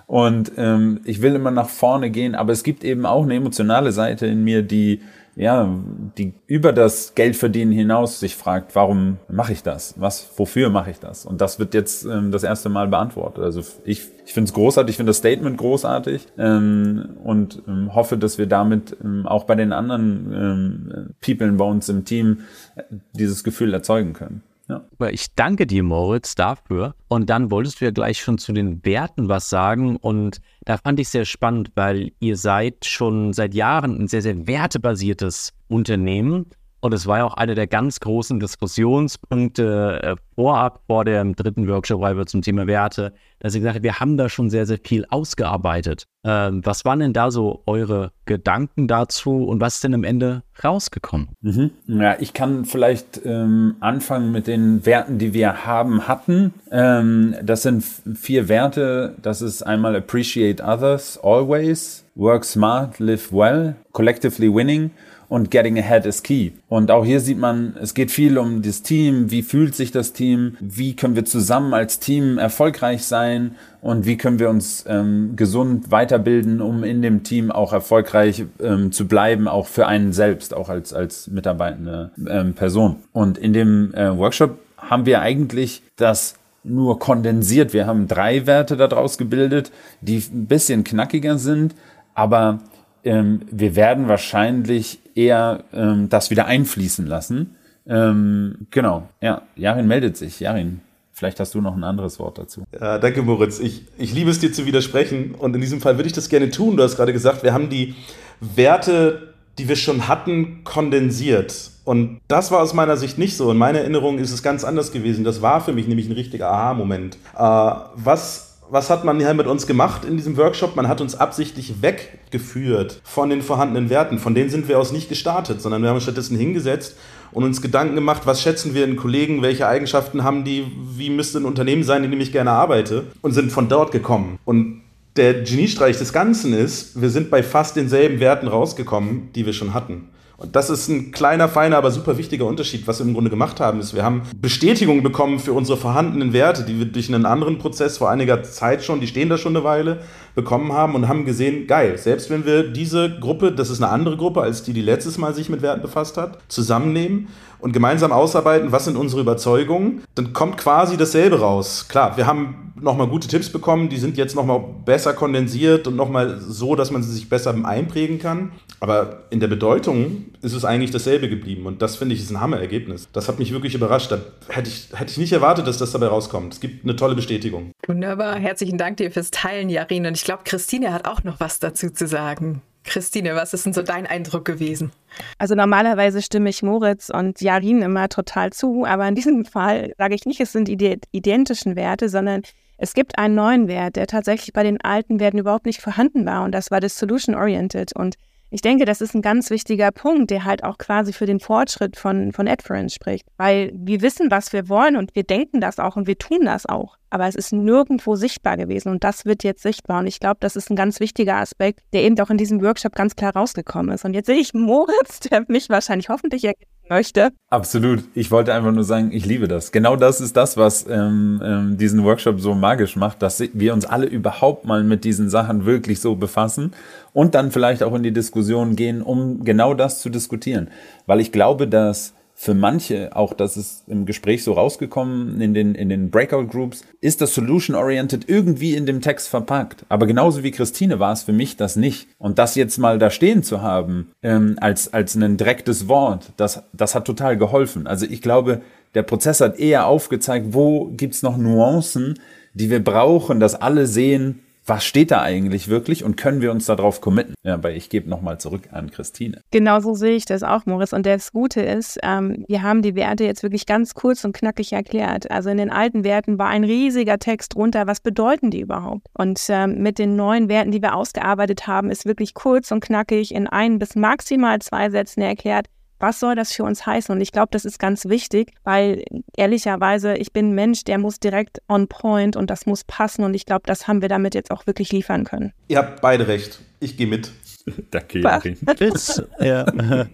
Und 0.07 0.51
ähm, 0.57 1.01
ich 1.03 1.21
will 1.21 1.33
immer 1.33 1.51
nach 1.51 1.69
vorne 1.69 2.11
gehen, 2.11 2.35
aber 2.35 2.53
es 2.53 2.63
gibt 2.63 2.83
eben 2.83 3.05
auch 3.05 3.23
eine 3.23 3.35
emotionale 3.35 3.91
Seite 3.91 4.27
in 4.27 4.43
mir, 4.43 4.61
die 4.61 5.01
ja, 5.35 5.69
die 6.17 6.33
über 6.47 6.71
das 6.71 7.13
Geldverdienen 7.13 7.73
hinaus 7.73 8.21
sich 8.21 8.35
fragt, 8.35 8.73
warum 8.73 9.17
mache 9.27 9.51
ich 9.51 9.63
das? 9.63 9.93
Was, 9.97 10.29
wofür 10.37 10.69
mache 10.69 10.91
ich 10.91 10.99
das? 10.99 11.25
Und 11.25 11.41
das 11.41 11.59
wird 11.59 11.73
jetzt 11.73 12.05
ähm, 12.05 12.31
das 12.31 12.43
erste 12.43 12.69
Mal 12.69 12.87
beantwortet. 12.87 13.43
Also 13.43 13.61
ich, 13.83 14.07
ich 14.25 14.33
finde 14.33 14.47
es 14.47 14.53
großartig, 14.53 14.93
ich 14.93 14.97
finde 14.97 15.09
das 15.09 15.17
Statement 15.17 15.57
großartig 15.57 16.27
ähm, 16.37 17.17
und 17.23 17.61
ähm, 17.67 17.93
hoffe, 17.93 18.17
dass 18.17 18.37
wir 18.37 18.47
damit 18.47 18.95
ähm, 19.03 19.27
auch 19.27 19.43
bei 19.43 19.55
den 19.55 19.73
anderen 19.73 20.33
ähm, 20.33 21.09
People 21.19 21.51
bei 21.51 21.65
uns 21.65 21.89
im 21.89 22.05
Team 22.05 22.39
äh, 22.75 22.83
dieses 23.13 23.43
Gefühl 23.43 23.73
erzeugen 23.73 24.13
können. 24.13 24.41
Ja. 24.67 24.83
Ich 25.09 25.33
danke 25.35 25.67
dir, 25.67 25.83
Moritz, 25.83 26.35
dafür. 26.35 26.95
Und 27.07 27.29
dann 27.29 27.51
wolltest 27.51 27.81
du 27.81 27.85
ja 27.85 27.91
gleich 27.91 28.19
schon 28.19 28.37
zu 28.37 28.51
den 28.51 28.83
Werten 28.83 29.29
was 29.29 29.49
sagen. 29.49 29.95
Und 29.97 30.41
da 30.65 30.77
fand 30.77 30.99
ich 30.99 31.09
sehr 31.09 31.25
spannend, 31.25 31.71
weil 31.75 32.11
ihr 32.19 32.35
seid 32.35 32.85
schon 32.85 33.33
seit 33.33 33.53
Jahren 33.53 33.99
ein 33.99 34.07
sehr, 34.07 34.21
sehr 34.21 34.47
wertebasiertes 34.47 35.53
Unternehmen. 35.67 36.47
Und 36.85 36.93
es 36.93 37.07
war 37.07 37.17
ja 37.17 37.23
auch 37.23 37.33
einer 37.33 37.55
der 37.55 37.65
ganz 37.65 37.99
großen 37.99 38.39
Diskussionspunkte 38.39 40.01
äh, 40.03 40.15
vorab 40.35 40.83
vor 40.85 41.03
dem 41.03 41.35
dritten 41.35 41.67
Workshop, 41.67 41.99
weil 41.99 42.15
wir 42.15 42.27
zum 42.27 42.43
Thema 42.43 42.67
Werte, 42.67 43.11
dass 43.39 43.55
ihr 43.55 43.61
gesagt 43.61 43.77
habt, 43.77 43.83
wir 43.83 43.99
haben 43.99 44.17
da 44.17 44.29
schon 44.29 44.51
sehr, 44.51 44.67
sehr 44.67 44.77
viel 44.77 45.03
ausgearbeitet. 45.09 46.03
Ähm, 46.23 46.61
was 46.63 46.85
waren 46.85 46.99
denn 46.99 47.11
da 47.11 47.31
so 47.31 47.63
eure 47.65 48.11
Gedanken 48.25 48.87
dazu 48.87 49.45
und 49.45 49.61
was 49.61 49.75
ist 49.75 49.83
denn 49.83 49.95
am 49.95 50.03
Ende 50.03 50.43
rausgekommen? 50.63 51.29
Mhm. 51.41 51.71
Ja, 51.87 52.17
ich 52.19 52.33
kann 52.33 52.65
vielleicht 52.65 53.25
ähm, 53.25 53.77
anfangen 53.79 54.31
mit 54.31 54.45
den 54.45 54.85
Werten, 54.85 55.17
die 55.17 55.33
wir 55.33 55.65
haben, 55.65 56.07
hatten. 56.07 56.53
Ähm, 56.69 57.33
das 57.41 57.63
sind 57.63 57.83
vier 57.83 58.47
Werte. 58.47 59.15
Das 59.23 59.41
ist 59.41 59.63
einmal 59.63 59.95
Appreciate 59.95 60.61
Others 60.63 61.17
Always, 61.23 62.05
Work 62.13 62.45
Smart, 62.45 62.99
Live 62.99 63.33
Well, 63.33 63.75
Collectively 63.91 64.53
Winning 64.53 64.91
und 65.35 65.51
Getting 65.51 65.77
Ahead 65.77 66.05
is 66.05 66.23
Key. 66.23 66.51
Und 66.69 66.91
auch 66.91 67.03
hier 67.03 67.19
sieht 67.19 67.37
man, 67.37 67.75
es 67.81 67.93
geht 67.93 68.09
viel 68.09 68.37
um 68.37 68.61
das 68.61 68.83
Team, 68.83 69.31
wie 69.31 69.41
fühlt 69.41 69.75
sich 69.75 69.91
das 69.91 70.13
Team, 70.13 70.55
wie 70.61 70.95
können 70.95 71.17
wir 71.17 71.25
zusammen 71.25 71.73
als 71.73 71.99
Team 71.99 72.37
erfolgreich 72.37 73.03
sein 73.03 73.55
und 73.81 74.05
wie 74.05 74.15
können 74.15 74.39
wir 74.39 74.49
uns 74.49 74.85
ähm, 74.87 75.33
gesund 75.35 75.91
weiterbilden, 75.91 76.61
um 76.61 76.85
in 76.85 77.01
dem 77.01 77.23
Team 77.23 77.51
auch 77.51 77.73
erfolgreich 77.73 78.45
ähm, 78.61 78.93
zu 78.93 79.09
bleiben, 79.09 79.49
auch 79.49 79.67
für 79.67 79.87
einen 79.87 80.13
selbst, 80.13 80.53
auch 80.53 80.69
als, 80.69 80.93
als 80.93 81.27
mitarbeitende 81.27 82.11
ähm, 82.29 82.53
Person. 82.53 83.03
Und 83.11 83.37
in 83.37 83.51
dem 83.51 83.93
äh, 83.93 84.17
Workshop 84.17 84.57
haben 84.77 85.05
wir 85.05 85.19
eigentlich 85.19 85.83
das 85.97 86.35
nur 86.63 86.97
kondensiert. 86.97 87.73
Wir 87.73 87.87
haben 87.87 88.07
drei 88.07 88.47
Werte 88.47 88.77
daraus 88.77 89.17
gebildet, 89.17 89.73
die 89.99 90.23
ein 90.31 90.45
bisschen 90.45 90.85
knackiger 90.85 91.37
sind, 91.37 91.75
aber 92.13 92.61
ähm, 93.05 93.41
wir 93.49 93.75
werden 93.75 94.07
wahrscheinlich 94.07 94.99
eher 95.15 95.63
ähm, 95.73 96.09
das 96.09 96.29
wieder 96.29 96.47
einfließen 96.47 97.05
lassen. 97.05 97.55
Ähm, 97.87 98.67
genau, 98.71 99.07
ja, 99.21 99.43
Jarin 99.55 99.87
meldet 99.87 100.17
sich. 100.17 100.39
Jarin, 100.39 100.81
vielleicht 101.13 101.39
hast 101.39 101.53
du 101.53 101.61
noch 101.61 101.75
ein 101.75 101.83
anderes 101.83 102.19
Wort 102.19 102.37
dazu. 102.37 102.63
Ja, 102.79 102.97
danke, 102.97 103.21
Moritz. 103.21 103.59
Ich, 103.59 103.83
ich 103.97 104.13
liebe 104.13 104.31
es 104.31 104.39
dir 104.39 104.51
zu 104.51 104.65
widersprechen 104.65 105.35
und 105.35 105.55
in 105.55 105.61
diesem 105.61 105.81
Fall 105.81 105.97
würde 105.97 106.07
ich 106.07 106.13
das 106.13 106.29
gerne 106.29 106.49
tun. 106.49 106.77
Du 106.77 106.83
hast 106.83 106.97
gerade 106.97 107.13
gesagt, 107.13 107.43
wir 107.43 107.53
haben 107.53 107.69
die 107.69 107.95
Werte, 108.41 109.33
die 109.57 109.69
wir 109.69 109.75
schon 109.75 110.07
hatten, 110.07 110.63
kondensiert. 110.63 111.71
Und 111.85 112.19
das 112.27 112.49
war 112.51 112.61
aus 112.61 112.73
meiner 112.73 112.97
Sicht 112.97 113.19
nicht 113.19 113.37
so. 113.37 113.51
In 113.51 113.57
meiner 113.57 113.79
Erinnerung 113.79 114.17
ist 114.17 114.31
es 114.31 114.41
ganz 114.41 114.63
anders 114.63 114.91
gewesen. 114.91 115.23
Das 115.23 115.43
war 115.43 115.61
für 115.61 115.71
mich 115.71 115.87
nämlich 115.87 116.09
ein 116.09 116.13
richtiger 116.13 116.49
Aha-Moment. 116.49 117.17
Äh, 117.35 117.39
was 117.39 118.54
was 118.69 118.89
hat 118.89 119.03
man 119.03 119.19
hier 119.19 119.33
mit 119.33 119.47
uns 119.47 119.67
gemacht 119.67 120.05
in 120.05 120.17
diesem 120.17 120.37
Workshop? 120.37 120.75
Man 120.75 120.87
hat 120.87 121.01
uns 121.01 121.15
absichtlich 121.15 121.81
weggeführt 121.81 123.01
von 123.03 123.29
den 123.29 123.41
vorhandenen 123.41 123.89
Werten. 123.89 124.19
Von 124.19 124.35
denen 124.35 124.49
sind 124.49 124.67
wir 124.67 124.79
aus 124.79 124.91
nicht 124.91 125.09
gestartet, 125.09 125.61
sondern 125.61 125.81
wir 125.81 125.89
haben 125.89 125.95
uns 125.95 126.03
stattdessen 126.03 126.37
hingesetzt 126.37 126.95
und 127.31 127.43
uns 127.43 127.61
Gedanken 127.61 127.95
gemacht, 127.95 128.23
was 128.25 128.41
schätzen 128.41 128.73
wir 128.73 128.85
in 128.85 128.95
Kollegen, 128.95 129.41
welche 129.41 129.67
Eigenschaften 129.67 130.23
haben 130.23 130.43
die, 130.43 130.65
wie 130.95 131.09
müsste 131.09 131.39
ein 131.39 131.45
Unternehmen 131.45 131.83
sein, 131.83 132.03
in 132.03 132.11
dem 132.11 132.21
ich 132.21 132.31
gerne 132.31 132.51
arbeite 132.51 133.05
und 133.21 133.33
sind 133.33 133.51
von 133.51 133.67
dort 133.69 133.91
gekommen. 133.91 134.39
Und 134.45 134.81
der 135.15 135.43
Geniestreich 135.43 135.97
des 135.97 136.11
Ganzen 136.11 136.53
ist, 136.53 136.99
wir 136.99 137.09
sind 137.09 137.29
bei 137.29 137.43
fast 137.43 137.75
denselben 137.75 138.19
Werten 138.19 138.47
rausgekommen, 138.47 139.29
die 139.33 139.45
wir 139.45 139.53
schon 139.53 139.73
hatten. 139.73 140.09
Und 140.37 140.55
das 140.55 140.69
ist 140.69 140.89
ein 140.89 141.11
kleiner, 141.11 141.47
feiner, 141.47 141.77
aber 141.77 141.91
super 141.91 142.17
wichtiger 142.17 142.45
Unterschied, 142.45 142.87
was 142.87 142.99
wir 142.99 143.05
im 143.05 143.13
Grunde 143.13 143.29
gemacht 143.29 143.59
haben, 143.59 143.79
ist, 143.79 143.93
wir 143.93 144.03
haben 144.03 144.23
Bestätigung 144.41 145.01
bekommen 145.01 145.39
für 145.39 145.53
unsere 145.53 145.77
vorhandenen 145.77 146.33
Werte, 146.33 146.63
die 146.63 146.77
wir 146.77 146.85
durch 146.85 147.13
einen 147.13 147.25
anderen 147.25 147.57
Prozess 147.57 147.97
vor 147.97 148.09
einiger 148.09 148.43
Zeit 148.43 148.83
schon, 148.83 148.99
die 148.99 149.07
stehen 149.07 149.29
da 149.29 149.37
schon 149.37 149.55
eine 149.55 149.63
Weile, 149.63 150.01
bekommen 150.35 150.73
haben 150.73 150.95
und 150.95 151.07
haben 151.07 151.25
gesehen, 151.25 151.65
geil, 151.65 151.97
selbst 151.97 152.29
wenn 152.29 152.45
wir 152.45 152.67
diese 152.67 153.17
Gruppe, 153.19 153.53
das 153.53 153.69
ist 153.69 153.81
eine 153.81 153.91
andere 153.91 154.17
Gruppe 154.17 154.41
als 154.41 154.63
die, 154.63 154.73
die 154.73 154.81
letztes 154.81 155.17
Mal 155.17 155.33
sich 155.33 155.49
mit 155.49 155.61
Werten 155.61 155.81
befasst 155.81 156.17
hat, 156.17 156.39
zusammennehmen 156.49 157.29
und 157.59 157.71
gemeinsam 157.71 158.11
ausarbeiten, 158.11 158.73
was 158.73 158.85
sind 158.85 158.97
unsere 158.97 159.21
Überzeugungen, 159.21 160.03
dann 160.13 160.33
kommt 160.33 160.57
quasi 160.57 160.97
dasselbe 160.97 161.39
raus. 161.39 161.87
Klar, 161.87 162.17
wir 162.17 162.27
haben 162.27 162.73
nochmal 162.79 163.07
gute 163.07 163.27
Tipps 163.27 163.49
bekommen, 163.49 163.87
die 163.87 163.97
sind 163.97 164.17
jetzt 164.17 164.35
nochmal 164.35 164.61
besser 164.85 165.13
kondensiert 165.13 165.87
und 165.87 165.95
nochmal 165.95 166.39
so, 166.41 166.75
dass 166.75 166.91
man 166.91 167.01
sie 167.01 167.13
sich 167.13 167.29
besser 167.29 167.55
einprägen 167.63 168.19
kann. 168.19 168.51
Aber 168.79 169.23
in 169.29 169.39
der 169.39 169.47
Bedeutung 169.47 170.25
ist 170.41 170.53
es 170.53 170.65
eigentlich 170.65 170.91
dasselbe 170.91 171.29
geblieben. 171.29 171.65
Und 171.65 171.81
das 171.81 171.95
finde 171.95 172.15
ich 172.15 172.21
ist 172.21 172.31
ein 172.31 172.41
Hammerergebnis. 172.41 173.07
Das 173.13 173.27
hat 173.27 173.39
mich 173.39 173.51
wirklich 173.51 173.75
überrascht. 173.75 174.11
Da 174.11 174.19
hätte 174.49 174.69
ich, 174.69 174.89
hätte 174.93 175.11
ich 175.11 175.17
nicht 175.17 175.31
erwartet, 175.31 175.67
dass 175.67 175.77
das 175.77 175.91
dabei 175.91 176.07
rauskommt. 176.07 176.53
Es 176.53 176.59
gibt 176.59 176.83
eine 176.83 176.95
tolle 176.95 177.15
Bestätigung. 177.15 177.71
Wunderbar. 177.87 178.35
Herzlichen 178.37 178.77
Dank 178.77 178.97
dir 178.97 179.11
fürs 179.11 179.31
Teilen, 179.31 179.69
Jarin. 179.69 180.05
Und 180.05 180.15
ich 180.15 180.23
glaube, 180.23 180.43
Christine 180.43 180.93
hat 180.93 181.07
auch 181.07 181.23
noch 181.23 181.39
was 181.39 181.59
dazu 181.59 181.89
zu 181.89 182.07
sagen. 182.07 182.61
Christine, 182.85 183.35
was 183.35 183.53
ist 183.53 183.65
denn 183.65 183.73
so 183.73 183.81
dein 183.81 184.05
Eindruck 184.05 184.45
gewesen? 184.45 184.91
Also 185.37 185.55
normalerweise 185.55 186.21
stimme 186.21 186.49
ich 186.49 186.63
Moritz 186.63 187.09
und 187.09 187.41
Jarin 187.41 187.81
immer 187.81 188.09
total 188.09 188.53
zu, 188.53 188.85
aber 188.85 189.07
in 189.07 189.15
diesem 189.15 189.45
Fall 189.45 189.93
sage 189.97 190.15
ich 190.15 190.25
nicht, 190.25 190.39
es 190.39 190.51
sind 190.51 190.69
identischen 190.69 191.75
Werte, 191.75 192.09
sondern 192.09 192.43
es 192.77 192.93
gibt 192.93 193.17
einen 193.17 193.35
neuen 193.35 193.67
Wert, 193.67 193.95
der 193.95 194.07
tatsächlich 194.07 194.53
bei 194.53 194.63
den 194.63 194.79
alten 194.81 195.19
Werten 195.19 195.39
überhaupt 195.39 195.65
nicht 195.65 195.81
vorhanden 195.81 196.25
war 196.25 196.43
und 196.43 196.51
das 196.51 196.71
war 196.71 196.79
das 196.79 196.97
Solution 196.97 197.35
Oriented 197.35 197.95
und 197.95 198.15
ich 198.49 198.61
denke, 198.61 198.85
das 198.85 199.01
ist 199.01 199.15
ein 199.15 199.21
ganz 199.21 199.49
wichtiger 199.49 199.91
Punkt, 199.91 200.31
der 200.31 200.45
halt 200.45 200.63
auch 200.63 200.77
quasi 200.77 201.13
für 201.13 201.25
den 201.25 201.39
Fortschritt 201.39 201.97
von, 201.97 202.31
von 202.31 202.47
Adference 202.47 202.93
spricht. 202.93 203.25
Weil 203.37 203.71
wir 203.73 204.01
wissen, 204.01 204.31
was 204.31 204.53
wir 204.53 204.69
wollen 204.69 204.95
und 204.95 205.15
wir 205.15 205.23
denken 205.23 205.61
das 205.61 205.79
auch 205.79 205.95
und 205.95 206.07
wir 206.07 206.17
tun 206.17 206.45
das 206.45 206.65
auch. 206.65 206.97
Aber 207.09 207.27
es 207.27 207.35
ist 207.35 207.53
nirgendwo 207.53 208.15
sichtbar 208.15 208.57
gewesen 208.57 208.89
und 208.89 209.03
das 209.03 209.25
wird 209.25 209.43
jetzt 209.43 209.63
sichtbar. 209.63 209.99
Und 209.99 210.07
ich 210.07 210.19
glaube, 210.19 210.37
das 210.39 210.55
ist 210.55 210.69
ein 210.69 210.75
ganz 210.75 210.99
wichtiger 210.99 211.35
Aspekt, 211.37 211.81
der 211.93 212.03
eben 212.03 212.19
auch 212.19 212.29
in 212.29 212.37
diesem 212.37 212.61
Workshop 212.61 212.95
ganz 212.95 213.15
klar 213.15 213.33
rausgekommen 213.35 213.93
ist. 213.93 214.05
Und 214.05 214.13
jetzt 214.13 214.27
sehe 214.27 214.37
ich 214.37 214.53
Moritz, 214.53 215.19
der 215.21 215.45
mich 215.47 215.69
wahrscheinlich 215.69 216.09
hoffentlich 216.09 216.43
erkennen 216.43 216.69
möchte. 216.89 217.31
Absolut. 217.49 218.03
Ich 218.13 218.31
wollte 218.31 218.53
einfach 218.53 218.71
nur 218.71 218.83
sagen, 218.83 219.11
ich 219.11 219.25
liebe 219.25 219.47
das. 219.47 219.71
Genau 219.71 219.95
das 219.95 220.21
ist 220.21 220.35
das, 220.37 220.57
was 220.57 220.85
ähm, 220.87 221.41
ähm, 221.43 221.77
diesen 221.77 222.03
Workshop 222.03 222.39
so 222.39 222.53
magisch 222.53 222.95
macht, 222.95 223.21
dass 223.21 223.41
wir 223.53 223.73
uns 223.73 223.85
alle 223.85 224.05
überhaupt 224.05 224.65
mal 224.65 224.83
mit 224.83 225.03
diesen 225.03 225.29
Sachen 225.29 225.65
wirklich 225.65 225.99
so 225.99 226.15
befassen 226.15 226.73
und 227.13 227.35
dann 227.35 227.51
vielleicht 227.51 227.83
auch 227.83 227.95
in 227.95 228.03
die 228.03 228.13
Diskussion 228.13 228.75
gehen, 228.75 229.01
um 229.01 229.43
genau 229.43 229.73
das 229.73 230.01
zu 230.01 230.09
diskutieren. 230.09 230.69
Weil 231.05 231.19
ich 231.19 231.31
glaube, 231.31 231.67
dass 231.67 232.13
für 232.37 232.53
manche, 232.53 233.15
auch 233.15 233.33
das 233.33 233.55
ist 233.55 233.85
im 233.87 234.05
Gespräch 234.05 234.43
so 234.43 234.53
rausgekommen 234.53 235.39
in 235.39 235.53
den, 235.53 235.73
in 235.73 235.87
den 235.87 236.11
Breakout 236.11 236.47
Groups, 236.47 236.83
ist 236.99 237.21
das 237.21 237.33
Solution-Oriented 237.33 238.27
irgendwie 238.27 238.75
in 238.75 238.85
dem 238.85 238.99
Text 238.99 239.29
verpackt. 239.29 239.85
Aber 239.87 240.05
genauso 240.05 240.43
wie 240.43 240.51
Christine 240.51 240.99
war 240.99 241.13
es 241.13 241.23
für 241.23 241.31
mich 241.31 241.55
das 241.55 241.77
nicht. 241.77 242.09
Und 242.17 242.37
das 242.37 242.55
jetzt 242.55 242.77
mal 242.77 242.99
da 242.99 243.09
stehen 243.09 243.41
zu 243.41 243.61
haben, 243.61 244.11
ähm, 244.21 244.57
als, 244.59 244.93
als 244.93 245.15
ein 245.15 245.37
direktes 245.37 245.87
Wort, 245.87 246.33
das, 246.35 246.61
das 246.73 246.93
hat 246.93 247.05
total 247.05 247.37
geholfen. 247.37 247.87
Also 247.87 248.05
ich 248.05 248.21
glaube, 248.21 248.61
der 248.95 249.03
Prozess 249.03 249.39
hat 249.39 249.57
eher 249.57 249.87
aufgezeigt, 249.87 250.47
wo 250.49 250.91
gibt's 250.91 251.23
noch 251.23 251.37
Nuancen, 251.37 252.19
die 252.53 252.69
wir 252.69 252.83
brauchen, 252.83 253.39
dass 253.39 253.55
alle 253.55 253.87
sehen, 253.87 254.41
was 254.65 254.83
steht 254.83 255.11
da 255.11 255.21
eigentlich 255.21 255.67
wirklich 255.67 256.03
und 256.03 256.15
können 256.15 256.41
wir 256.41 256.51
uns 256.51 256.65
darauf 256.65 257.01
committen? 257.01 257.35
Ja, 257.43 257.53
aber 257.53 257.71
ich 257.71 257.89
gebe 257.89 258.09
nochmal 258.09 258.39
zurück 258.39 258.69
an 258.71 258.89
Christine. 258.89 259.41
Genau 259.51 259.79
so 259.79 259.93
sehe 259.93 260.15
ich 260.15 260.25
das 260.25 260.43
auch, 260.43 260.65
Moritz. 260.65 260.93
Und 260.93 261.05
das 261.05 261.31
Gute 261.31 261.61
ist, 261.61 261.99
ähm, 262.03 262.45
wir 262.47 262.63
haben 262.63 262.81
die 262.81 262.95
Werte 262.95 263.25
jetzt 263.25 263.43
wirklich 263.43 263.65
ganz 263.65 263.93
kurz 263.93 264.25
und 264.25 264.33
knackig 264.33 264.73
erklärt. 264.73 265.29
Also 265.29 265.49
in 265.49 265.57
den 265.57 265.69
alten 265.69 266.03
Werten 266.03 266.39
war 266.39 266.47
ein 266.47 266.63
riesiger 266.63 267.19
Text 267.19 267.55
drunter. 267.55 267.85
Was 267.87 267.99
bedeuten 267.99 268.49
die 268.49 268.61
überhaupt? 268.61 269.07
Und 269.13 269.39
ähm, 269.49 269.81
mit 269.83 269.99
den 269.99 270.15
neuen 270.15 270.49
Werten, 270.49 270.71
die 270.71 270.81
wir 270.81 270.95
ausgearbeitet 270.95 271.67
haben, 271.67 271.91
ist 271.91 272.05
wirklich 272.05 272.33
kurz 272.33 272.71
und 272.71 272.83
knackig 272.83 273.33
in 273.33 273.47
ein 273.47 273.77
bis 273.77 273.95
maximal 273.95 274.59
zwei 274.59 274.89
Sätzen 274.89 275.21
erklärt, 275.21 275.67
was 275.99 276.19
soll 276.19 276.35
das 276.35 276.53
für 276.53 276.63
uns 276.63 276.85
heißen? 276.85 277.13
Und 277.13 277.21
ich 277.21 277.31
glaube, 277.31 277.49
das 277.51 277.65
ist 277.65 277.79
ganz 277.79 278.05
wichtig, 278.05 278.53
weil 278.63 279.03
ehrlicherweise, 279.35 280.15
ich 280.15 280.33
bin 280.33 280.49
ein 280.49 280.55
Mensch, 280.55 280.83
der 280.83 280.97
muss 280.97 281.19
direkt 281.19 281.61
on 281.67 281.87
point 281.87 282.35
und 282.35 282.49
das 282.49 282.65
muss 282.65 282.83
passen. 282.83 283.23
Und 283.23 283.33
ich 283.33 283.45
glaube, 283.45 283.63
das 283.65 283.87
haben 283.87 284.01
wir 284.01 284.09
damit 284.09 284.35
jetzt 284.35 284.51
auch 284.51 284.67
wirklich 284.67 284.91
liefern 284.91 285.23
können. 285.23 285.53
Ihr 285.67 285.77
habt 285.77 286.01
beide 286.01 286.27
recht. 286.27 286.59
Ich 286.79 286.97
gehe 286.97 287.07
mit. 287.07 287.31
Danke, 287.91 288.19
Joachim. 288.19 288.57
Chris, 288.77 289.21
ja. 289.39 289.65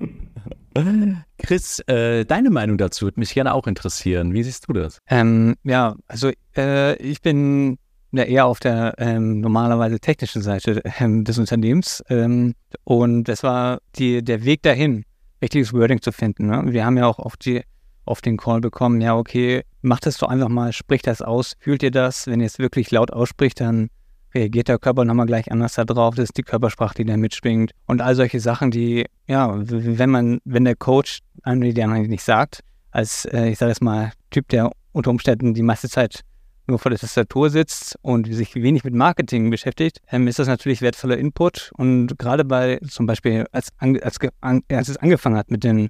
Chris 1.38 1.80
äh, 1.88 2.24
deine 2.26 2.50
Meinung 2.50 2.78
dazu 2.78 3.06
würde 3.06 3.20
mich 3.20 3.34
gerne 3.34 3.54
auch 3.54 3.68
interessieren. 3.68 4.34
Wie 4.34 4.44
siehst 4.44 4.70
du 4.70 4.74
das? 4.74 5.00
Ähm, 5.10 5.56
ja, 5.64 5.96
also 6.08 6.32
äh, 6.56 6.96
ich 6.96 7.22
bin 7.22 7.78
ja 8.12 8.24
eher 8.24 8.46
auf 8.46 8.60
der 8.60 8.94
ähm, 8.98 9.42
normalerweise 9.42 10.00
technischen 10.00 10.42
Seite 10.42 10.82
ähm, 11.00 11.24
des 11.24 11.38
Unternehmens. 11.38 12.04
Ähm, 12.10 12.54
und 12.84 13.26
das 13.26 13.44
war 13.44 13.80
die, 13.96 14.24
der 14.24 14.46
Weg 14.46 14.62
dahin 14.64 15.04
richtiges 15.42 15.74
Wording 15.74 16.02
zu 16.02 16.12
finden. 16.12 16.48
Ne? 16.48 16.64
Wir 16.68 16.86
haben 16.86 16.98
ja 16.98 17.08
auch 17.08 17.20
oft, 17.20 17.46
die, 17.46 17.64
oft 18.06 18.26
den 18.26 18.38
Call 18.38 18.62
bekommen, 18.62 19.02
ja, 19.02 19.16
okay, 19.16 19.64
macht 19.82 20.06
das 20.06 20.18
doch 20.18 20.30
einfach 20.30 20.50
mal, 20.50 20.74
spricht 20.74 21.08
das 21.08 21.22
aus, 21.22 21.56
fühlt 21.60 21.84
ihr 21.84 21.92
das? 21.92 22.28
Wenn 22.28 22.40
ihr 22.40 22.46
es 22.46 22.60
wirklich 22.60 22.92
laut 22.92 23.12
ausspricht, 23.12 23.60
dann 23.60 23.90
reagiert 24.34 24.68
der 24.68 24.80
Körper 24.80 25.06
nochmal 25.06 25.26
gleich 25.26 25.52
anders 25.52 25.74
darauf. 25.74 26.16
Das 26.16 26.26
ist 26.26 26.38
die 26.38 26.44
Körpersprache, 26.44 26.96
die 26.96 27.06
da 27.06 27.18
mitschwingt. 27.18 27.72
Und 27.86 28.02
all 28.02 28.16
solche 28.16 28.40
Sachen, 28.40 28.72
die, 28.72 29.06
ja, 29.28 29.54
wenn 29.54 30.10
man, 30.10 30.40
wenn 30.46 30.66
der 30.66 30.76
Coach 30.76 31.20
einem 31.44 31.62
die 31.62 31.74
dann 31.74 31.92
nicht 32.04 32.24
sagt, 32.24 32.62
als, 32.92 33.26
äh, 33.26 33.50
ich 33.50 33.58
sage 33.58 33.72
jetzt 33.72 33.82
mal, 33.82 34.12
Typ, 34.30 34.48
der 34.50 34.72
unter 34.94 35.10
Umständen 35.10 35.54
die 35.54 35.64
meiste 35.64 35.90
Zeit 35.90 36.22
nur 36.72 36.80
vor 36.80 36.90
der 36.90 37.00
Tastatur 37.00 37.50
sitzt 37.50 37.98
und 38.02 38.34
sich 38.34 38.56
wenig 38.56 38.84
mit 38.84 38.94
Marketing 38.94 39.50
beschäftigt, 39.50 40.02
ähm, 40.12 40.28
ist 40.28 40.40
das 40.40 40.48
natürlich 40.48 40.82
wertvoller 40.82 41.18
Input. 41.18 41.72
Und 41.78 42.18
gerade 42.18 42.44
bei 42.44 42.80
zum 42.90 43.06
Beispiel, 43.06 43.46
als, 43.52 43.70
als, 43.78 44.18
als 44.70 44.90
es 44.90 44.98
angefangen 44.98 45.38
hat 45.38 45.52
mit 45.52 45.64
dem 45.64 45.90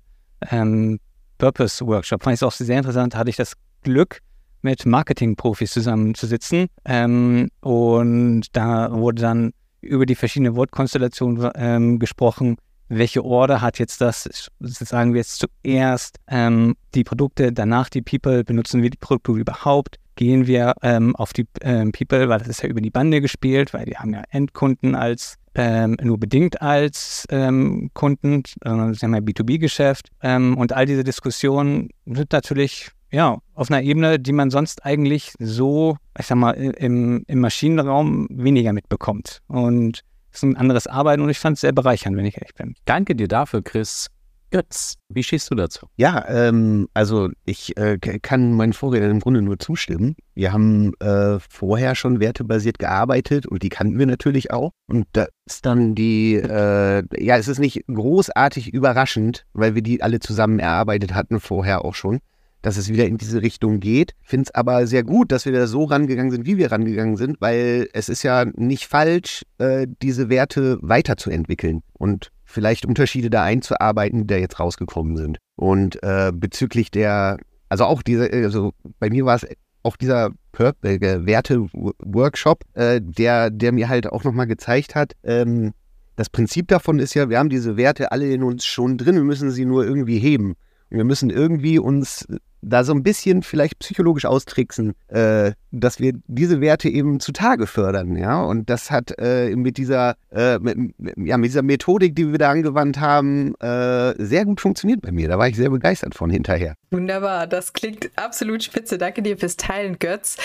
ähm, 0.50 1.00
Purpose 1.38 1.86
Workshop, 1.86 2.24
fand 2.24 2.34
ich 2.34 2.40
es 2.40 2.44
auch 2.44 2.52
sehr 2.52 2.78
interessant, 2.78 3.16
hatte 3.16 3.30
ich 3.30 3.38
das 3.38 3.54
Glück, 3.84 4.20
mit 4.62 4.86
Marketing-Profis 4.86 5.72
zusammenzusitzen. 5.72 6.68
Ähm, 6.86 7.50
und 7.62 8.44
da 8.54 8.92
wurde 8.92 9.22
dann 9.22 9.52
über 9.82 10.06
die 10.06 10.16
verschiedenen 10.16 10.56
Wortkonstellationen 10.56 11.52
ähm, 11.56 12.00
gesprochen, 12.00 12.58
welche 12.88 13.24
Order 13.24 13.62
hat 13.62 13.80
jetzt 13.80 14.02
das, 14.02 14.30
sagen 14.60 15.14
wir 15.14 15.20
jetzt 15.20 15.40
zuerst 15.40 16.18
ähm, 16.28 16.76
die 16.94 17.04
Produkte, 17.04 17.54
danach 17.54 17.90
die 17.90 18.02
People, 18.02 18.44
benutzen 18.44 18.84
wir 18.84 18.90
die 18.90 18.98
Produkte 18.98 19.32
überhaupt, 19.32 19.98
gehen 20.16 20.48
wir 20.48 20.74
ähm, 20.82 21.16
auf 21.16 21.34
die 21.34 21.48
ähm, 21.62 21.92
People, 21.92 22.30
weil 22.30 22.40
das 22.40 22.48
ist 22.48 22.64
ja 22.64 22.70
über 22.70 22.82
die 22.82 22.90
Bande 22.90 23.22
gespielt, 23.22 23.74
weil 23.74 23.86
wir 23.86 24.00
haben 24.00 24.14
ja 24.14 24.24
Endkunden 24.30 24.96
als 24.96 25.38
ähm, 25.54 25.98
nur 26.02 26.18
bedingt 26.18 26.62
als 26.62 27.26
ähm, 27.30 27.90
Kunden, 27.94 28.44
äh, 28.62 28.70
das 28.70 28.92
ist 28.92 29.02
ja 29.02 29.10
mein 29.10 29.26
B2B-Geschäft 29.26 30.10
ähm, 30.22 30.58
und 30.58 30.74
all 30.74 30.86
diese 30.86 31.04
Diskussionen 31.04 31.90
sind 32.06 32.32
natürlich 32.32 32.92
ja, 33.12 33.40
auf 33.54 33.70
einer 33.70 33.82
Ebene, 33.82 34.20
die 34.20 34.32
man 34.32 34.50
sonst 34.50 34.86
eigentlich 34.86 35.34
so, 35.38 35.98
ich 36.18 36.28
sag 36.28 36.38
mal, 36.38 36.52
im, 36.52 37.24
im 37.28 37.40
Maschinenraum 37.40 38.28
weniger 38.30 38.72
mitbekommt. 38.72 39.42
Und 39.48 40.02
es 40.32 40.38
ist 40.38 40.44
ein 40.44 40.56
anderes 40.56 40.88
Arbeiten 40.88 41.22
und 41.22 41.30
ich 41.30 41.40
fand 41.40 41.56
es 41.56 41.62
sehr 41.62 41.74
bereichernd, 41.74 42.16
wenn 42.16 42.26
ich 42.26 42.38
ehrlich 42.38 42.56
bin. 42.56 42.74
Danke 42.86 43.16
dir 43.16 43.28
dafür, 43.28 43.62
Chris. 43.62 44.08
Götz, 44.52 44.98
wie 45.10 45.24
stehst 45.24 45.50
du 45.50 45.56
dazu? 45.56 45.88
Ja, 45.96 46.26
ähm, 46.28 46.88
also 46.94 47.30
ich 47.46 47.78
äh, 47.78 47.98
kann 47.98 48.54
meinen 48.54 48.74
Vorrednern 48.74 49.12
im 49.12 49.20
Grunde 49.22 49.42
nur 49.42 49.60
zustimmen. 49.60 50.16
Wir 50.36 50.52
haben 50.52 50.94
äh, 51.00 51.40
vorher 51.40 51.96
schon 51.96 52.20
wertebasiert 52.20 52.78
gearbeitet 52.78 53.48
und 53.48 53.64
die 53.64 53.70
kannten 53.70 53.98
wir 53.98 54.06
natürlich 54.06 54.52
auch. 54.52 54.72
Und 54.88 55.08
da 55.14 55.28
ist 55.46 55.66
dann 55.66 55.96
die, 55.96 56.36
äh, 56.36 57.04
ja, 57.18 57.38
es 57.38 57.48
ist 57.48 57.60
nicht 57.60 57.86
großartig 57.88 58.74
überraschend, 58.74 59.46
weil 59.54 59.74
wir 59.74 59.82
die 59.82 60.04
alle 60.04 60.20
zusammen 60.20 60.60
erarbeitet 60.60 61.14
hatten 61.14 61.40
vorher 61.40 61.86
auch 61.86 61.96
schon 61.96 62.20
dass 62.62 62.78
es 62.78 62.90
wieder 62.90 63.06
in 63.06 63.18
diese 63.18 63.42
Richtung 63.42 63.80
geht. 63.80 64.14
Finde 64.22 64.44
es 64.44 64.56
aber 64.56 64.86
sehr 64.88 65.04
gut, 65.04 65.32
dass 65.32 65.46
wir 65.46 65.52
da 65.52 65.68
so 65.68 65.86
rangegangen 65.86 66.32
sind, 66.32 66.46
wie 66.46 66.58
wir 66.58 66.72
rangegangen 66.72 67.18
sind, 67.18 67.42
weil 67.42 67.90
es 67.94 68.10
ist 68.10 68.24
ja 68.24 68.46
nicht 68.54 68.86
falsch, 68.86 69.44
äh, 69.58 69.88
diese 70.02 70.30
Werte 70.30 70.78
weiterzuentwickeln 70.82 71.82
und 71.94 72.32
vielleicht 72.52 72.86
Unterschiede 72.86 73.30
da 73.30 73.44
einzuarbeiten, 73.44 74.22
die 74.22 74.28
da 74.28 74.36
jetzt 74.38 74.60
rausgekommen 74.60 75.18
sind. 75.18 75.38
Und 75.56 76.02
äh, 76.04 76.32
bezüglich 76.34 76.92
der, 76.92 77.38
also 77.70 77.86
auch 77.86 78.02
diese, 78.02 78.32
also 78.32 78.74
bei 79.00 79.10
mir 79.10 79.26
war 79.26 79.36
es 79.36 79.48
auch 79.84 79.96
dieser 79.96 80.32
äh, 80.58 81.26
Werte-Workshop, 81.26 82.64
äh, 82.74 83.02
der, 83.02 83.50
der 83.50 83.72
mir 83.72 83.90
halt 83.90 84.08
auch 84.08 84.24
nochmal 84.24 84.48
gezeigt 84.48 84.96
hat, 84.96 85.14
ähm, 85.24 85.74
das 86.16 86.30
Prinzip 86.30 86.68
davon 86.68 87.00
ist 87.00 87.14
ja, 87.14 87.30
wir 87.30 87.40
haben 87.40 87.50
diese 87.50 87.78
Werte 87.78 88.12
alle 88.12 88.32
in 88.32 88.44
uns 88.44 88.66
schon 88.66 88.98
drin, 88.98 89.16
wir 89.16 89.24
müssen 89.24 89.50
sie 89.50 89.66
nur 89.66 89.86
irgendwie 89.86 90.20
heben. 90.20 90.56
Wir 90.90 91.06
müssen 91.06 91.30
irgendwie 91.30 91.80
uns 91.80 92.28
da 92.62 92.84
so 92.84 92.94
ein 92.94 93.04
bisschen 93.04 93.44
vielleicht 93.44 93.80
psychologisch 93.80 94.26
austricksen, 94.26 94.94
äh, 95.08 95.52
dass 95.72 96.00
wir 96.00 96.14
diese 96.28 96.62
Werte 96.62 96.90
eben 96.90 97.20
zutage 97.20 97.68
fördern, 97.68 98.16
ja. 98.16 98.42
Und 98.42 98.70
das 98.70 98.92
hat 98.92 99.14
äh, 99.18 99.56
mit 99.56 99.78
dieser, 99.78 100.16
äh, 100.32 100.60
mit, 100.60 100.94
ja, 101.18 101.38
mit 101.38 101.50
dieser 101.50 101.62
Methodik, 101.62 102.16
die 102.16 102.32
wir 102.32 102.38
da 102.38 102.52
angewandt 102.52 103.00
haben, 103.00 103.56
äh, 103.60 104.14
sehr 104.24 104.46
gut 104.46 104.62
funktioniert 104.62 105.02
bei 105.02 105.12
mir. 105.12 105.28
Da 105.28 105.38
war 105.38 105.48
ich 105.48 105.56
sehr 105.56 105.70
begeistert 105.70 106.16
von 106.16 106.30
hinterher. 106.30 106.76
Wunderbar, 106.92 107.48
das 107.48 107.74
klingt 107.74 108.10
absolut 108.16 108.64
spitze. 108.64 108.98
Danke 108.98 109.22
dir 109.22 109.38
fürs 109.38 109.58
Teilen, 109.58 109.98
Götz. 110.00 110.38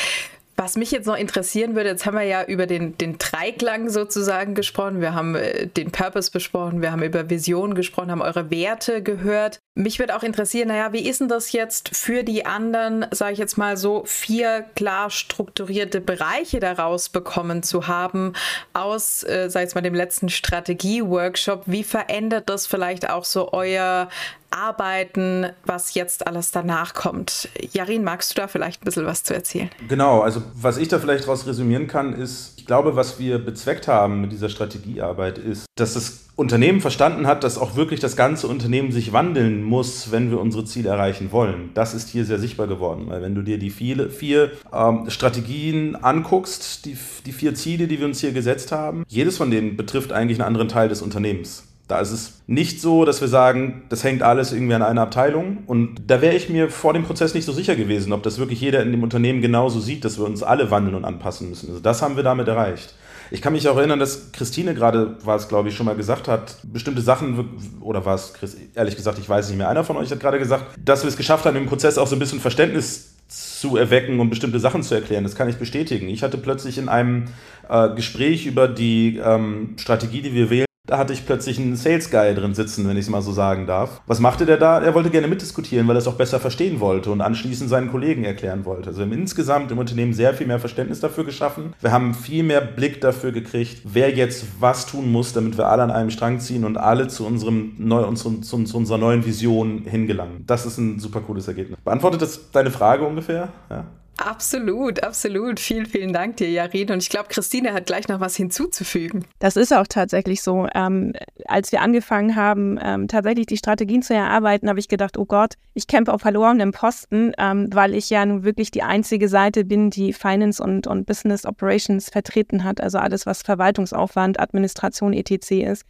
Was 0.58 0.76
mich 0.76 0.90
jetzt 0.90 1.06
noch 1.06 1.16
interessieren 1.16 1.76
würde, 1.76 1.90
jetzt 1.90 2.06
haben 2.06 2.16
wir 2.16 2.24
ja 2.24 2.42
über 2.44 2.66
den, 2.66 2.96
den 2.96 3.18
Dreiklang 3.18 3.90
sozusagen 3.90 4.54
gesprochen, 4.54 5.02
wir 5.02 5.12
haben 5.12 5.34
äh, 5.34 5.66
den 5.66 5.90
Purpose 5.90 6.30
besprochen, 6.30 6.80
wir 6.80 6.92
haben 6.92 7.02
über 7.02 7.28
Vision 7.28 7.74
gesprochen, 7.74 8.10
haben 8.10 8.22
eure 8.22 8.50
Werte 8.50 9.02
gehört. 9.02 9.58
Mich 9.74 9.98
würde 9.98 10.16
auch 10.16 10.22
interessieren, 10.22 10.68
naja, 10.68 10.94
wie 10.94 11.06
ist 11.06 11.20
denn 11.20 11.28
das 11.28 11.52
jetzt 11.52 11.94
für 11.94 12.24
die 12.24 12.46
anderen, 12.46 13.04
sage 13.10 13.34
ich 13.34 13.38
jetzt 13.38 13.58
mal 13.58 13.76
so, 13.76 14.04
vier 14.06 14.64
klar 14.74 15.10
strukturierte 15.10 16.00
Bereiche 16.00 16.58
daraus 16.58 17.10
bekommen 17.10 17.62
zu 17.62 17.86
haben 17.86 18.32
aus, 18.72 19.24
äh, 19.24 19.50
sag 19.50 19.60
ich 19.60 19.66
jetzt 19.66 19.74
mal, 19.74 19.82
dem 19.82 19.94
letzten 19.94 20.30
Strategie-Workshop? 20.30 21.64
Wie 21.66 21.84
verändert 21.84 22.48
das 22.48 22.66
vielleicht 22.66 23.10
auch 23.10 23.24
so 23.24 23.52
euer 23.52 24.08
Arbeiten, 24.56 25.46
was 25.66 25.92
jetzt 25.94 26.26
alles 26.26 26.50
danach 26.50 26.94
kommt. 26.94 27.48
Jarin, 27.72 28.02
magst 28.04 28.30
du 28.30 28.40
da 28.40 28.48
vielleicht 28.48 28.82
ein 28.82 28.86
bisschen 28.86 29.04
was 29.04 29.22
zu 29.22 29.34
erzählen? 29.34 29.68
Genau, 29.86 30.22
also 30.22 30.42
was 30.54 30.78
ich 30.78 30.88
da 30.88 30.98
vielleicht 30.98 31.24
daraus 31.24 31.46
resümieren 31.46 31.86
kann, 31.88 32.14
ist, 32.14 32.54
ich 32.56 32.64
glaube, 32.64 32.96
was 32.96 33.18
wir 33.18 33.38
bezweckt 33.38 33.86
haben 33.86 34.22
mit 34.22 34.32
dieser 34.32 34.48
Strategiearbeit 34.48 35.36
ist, 35.36 35.66
dass 35.76 35.92
das 35.92 36.26
Unternehmen 36.36 36.80
verstanden 36.80 37.26
hat, 37.26 37.44
dass 37.44 37.58
auch 37.58 37.76
wirklich 37.76 38.00
das 38.00 38.16
ganze 38.16 38.46
Unternehmen 38.46 38.92
sich 38.92 39.12
wandeln 39.12 39.62
muss, 39.62 40.10
wenn 40.10 40.30
wir 40.30 40.40
unsere 40.40 40.64
Ziele 40.64 40.88
erreichen 40.88 41.32
wollen. 41.32 41.70
Das 41.74 41.94
ist 41.94 42.08
hier 42.08 42.24
sehr 42.24 42.38
sichtbar 42.38 42.66
geworden, 42.66 43.04
weil 43.08 43.22
wenn 43.22 43.34
du 43.34 43.42
dir 43.42 43.58
die 43.58 43.70
viele, 43.70 44.10
vier 44.10 44.52
ähm, 44.72 45.08
Strategien 45.08 45.96
anguckst, 45.96 46.86
die, 46.86 46.96
die 47.26 47.32
vier 47.32 47.54
Ziele, 47.54 47.88
die 47.88 47.98
wir 47.98 48.06
uns 48.06 48.20
hier 48.20 48.32
gesetzt 48.32 48.72
haben, 48.72 49.04
jedes 49.06 49.36
von 49.36 49.50
denen 49.50 49.76
betrifft 49.76 50.12
eigentlich 50.12 50.38
einen 50.38 50.48
anderen 50.48 50.68
Teil 50.68 50.88
des 50.88 51.02
Unternehmens. 51.02 51.65
Da 51.88 52.00
ist 52.00 52.10
es 52.10 52.40
nicht 52.48 52.80
so, 52.80 53.04
dass 53.04 53.20
wir 53.20 53.28
sagen, 53.28 53.84
das 53.88 54.02
hängt 54.02 54.22
alles 54.22 54.52
irgendwie 54.52 54.74
an 54.74 54.82
einer 54.82 55.02
Abteilung. 55.02 55.58
Und 55.66 56.00
da 56.08 56.20
wäre 56.20 56.34
ich 56.34 56.48
mir 56.48 56.68
vor 56.68 56.92
dem 56.92 57.04
Prozess 57.04 57.32
nicht 57.34 57.44
so 57.44 57.52
sicher 57.52 57.76
gewesen, 57.76 58.12
ob 58.12 58.24
das 58.24 58.38
wirklich 58.38 58.60
jeder 58.60 58.82
in 58.82 58.90
dem 58.90 59.04
Unternehmen 59.04 59.40
genauso 59.40 59.78
sieht, 59.78 60.04
dass 60.04 60.18
wir 60.18 60.24
uns 60.24 60.42
alle 60.42 60.70
wandeln 60.70 60.96
und 60.96 61.04
anpassen 61.04 61.48
müssen. 61.48 61.68
Also 61.68 61.80
das 61.80 62.02
haben 62.02 62.16
wir 62.16 62.24
damit 62.24 62.48
erreicht. 62.48 62.94
Ich 63.30 63.42
kann 63.42 63.52
mich 63.52 63.68
auch 63.68 63.76
erinnern, 63.76 63.98
dass 63.98 64.32
Christine 64.32 64.74
gerade, 64.74 65.16
war 65.24 65.36
es 65.36 65.48
glaube 65.48 65.68
ich, 65.68 65.76
schon 65.76 65.86
mal 65.86 65.96
gesagt 65.96 66.28
hat, 66.28 66.56
bestimmte 66.62 67.02
Sachen, 67.02 67.80
oder 67.80 68.04
war 68.04 68.14
es, 68.14 68.32
ehrlich 68.74 68.96
gesagt, 68.96 69.18
ich 69.18 69.28
weiß 69.28 69.48
nicht 69.48 69.58
mehr, 69.58 69.68
einer 69.68 69.84
von 69.84 69.96
euch 69.96 70.10
hat 70.10 70.20
gerade 70.20 70.38
gesagt, 70.38 70.64
dass 70.82 71.02
wir 71.02 71.08
es 71.08 71.16
geschafft 71.16 71.44
haben, 71.44 71.56
im 71.56 71.66
Prozess 71.66 71.98
auch 71.98 72.06
so 72.06 72.14
ein 72.14 72.20
bisschen 72.20 72.40
Verständnis 72.40 73.14
zu 73.28 73.76
erwecken 73.76 74.20
und 74.20 74.30
bestimmte 74.30 74.60
Sachen 74.60 74.82
zu 74.82 74.94
erklären. 74.94 75.24
Das 75.24 75.34
kann 75.34 75.48
ich 75.48 75.56
bestätigen. 75.56 76.08
Ich 76.08 76.22
hatte 76.22 76.38
plötzlich 76.38 76.78
in 76.78 76.88
einem 76.88 77.24
äh, 77.68 77.92
Gespräch 77.94 78.46
über 78.46 78.68
die 78.68 79.20
ähm, 79.22 79.74
Strategie, 79.76 80.22
die 80.22 80.32
wir 80.32 80.50
wählen, 80.50 80.65
da 80.86 80.98
hatte 80.98 81.12
ich 81.12 81.26
plötzlich 81.26 81.58
einen 81.58 81.76
Sales 81.76 82.10
Guy 82.10 82.34
drin 82.34 82.54
sitzen, 82.54 82.88
wenn 82.88 82.96
ich 82.96 83.06
es 83.06 83.10
mal 83.10 83.22
so 83.22 83.32
sagen 83.32 83.66
darf. 83.66 84.00
Was 84.06 84.20
machte 84.20 84.46
der 84.46 84.56
da? 84.56 84.80
Er 84.80 84.94
wollte 84.94 85.10
gerne 85.10 85.28
mitdiskutieren, 85.28 85.86
weil 85.88 85.96
er 85.96 85.98
es 85.98 86.06
auch 86.06 86.14
besser 86.14 86.40
verstehen 86.40 86.80
wollte 86.80 87.10
und 87.10 87.20
anschließend 87.20 87.68
seinen 87.68 87.90
Kollegen 87.90 88.24
erklären 88.24 88.64
wollte. 88.64 88.88
Also 88.88 89.00
wir 89.00 89.06
haben 89.06 89.12
insgesamt 89.12 89.70
im 89.70 89.78
Unternehmen 89.78 90.12
sehr 90.12 90.34
viel 90.34 90.46
mehr 90.46 90.60
Verständnis 90.60 91.00
dafür 91.00 91.24
geschaffen. 91.24 91.74
Wir 91.80 91.92
haben 91.92 92.14
viel 92.14 92.42
mehr 92.42 92.60
Blick 92.60 93.00
dafür 93.00 93.32
gekriegt, 93.32 93.82
wer 93.84 94.14
jetzt 94.14 94.46
was 94.60 94.86
tun 94.86 95.10
muss, 95.10 95.32
damit 95.32 95.58
wir 95.58 95.68
alle 95.68 95.82
an 95.82 95.90
einem 95.90 96.10
Strang 96.10 96.40
ziehen 96.40 96.64
und 96.64 96.76
alle 96.76 97.08
zu, 97.08 97.26
unserem 97.26 97.74
neu, 97.78 98.12
zu, 98.14 98.40
zu, 98.40 98.64
zu 98.64 98.76
unserer 98.76 98.98
neuen 98.98 99.24
Vision 99.26 99.82
hingelangen. 99.84 100.44
Das 100.46 100.66
ist 100.66 100.78
ein 100.78 101.00
super 101.00 101.20
cooles 101.20 101.48
Ergebnis. 101.48 101.78
Beantwortet 101.84 102.22
das 102.22 102.50
deine 102.52 102.70
Frage 102.70 103.04
ungefähr? 103.04 103.48
Ja. 103.70 103.84
Absolut, 104.26 105.04
absolut. 105.04 105.60
Vielen, 105.60 105.86
vielen 105.86 106.12
Dank 106.12 106.38
dir, 106.38 106.50
Jarin. 106.50 106.90
Und 106.90 107.00
ich 107.00 107.10
glaube, 107.10 107.28
Christine 107.28 107.72
hat 107.72 107.86
gleich 107.86 108.08
noch 108.08 108.18
was 108.18 108.34
hinzuzufügen. 108.34 109.24
Das 109.38 109.54
ist 109.54 109.72
auch 109.72 109.86
tatsächlich 109.86 110.42
so. 110.42 110.66
Ähm, 110.74 111.12
als 111.44 111.70
wir 111.70 111.80
angefangen 111.80 112.34
haben, 112.34 112.76
ähm, 112.82 113.06
tatsächlich 113.06 113.46
die 113.46 113.56
Strategien 113.56 114.02
zu 114.02 114.14
erarbeiten, 114.14 114.68
habe 114.68 114.80
ich 114.80 114.88
gedacht, 114.88 115.16
oh 115.16 115.26
Gott, 115.26 115.54
ich 115.74 115.86
kämpfe 115.86 116.12
auf 116.12 116.22
verlorenem 116.22 116.72
Posten, 116.72 117.34
ähm, 117.38 117.68
weil 117.72 117.94
ich 117.94 118.10
ja 118.10 118.26
nun 118.26 118.42
wirklich 118.42 118.72
die 118.72 118.82
einzige 118.82 119.28
Seite 119.28 119.64
bin, 119.64 119.90
die 119.90 120.12
Finance 120.12 120.60
und, 120.60 120.88
und 120.88 121.06
Business 121.06 121.46
Operations 121.46 122.10
vertreten 122.10 122.64
hat. 122.64 122.80
Also 122.80 122.98
alles, 122.98 123.26
was 123.26 123.42
Verwaltungsaufwand, 123.42 124.40
Administration, 124.40 125.12
etc. 125.12 125.52
ist. 125.52 125.84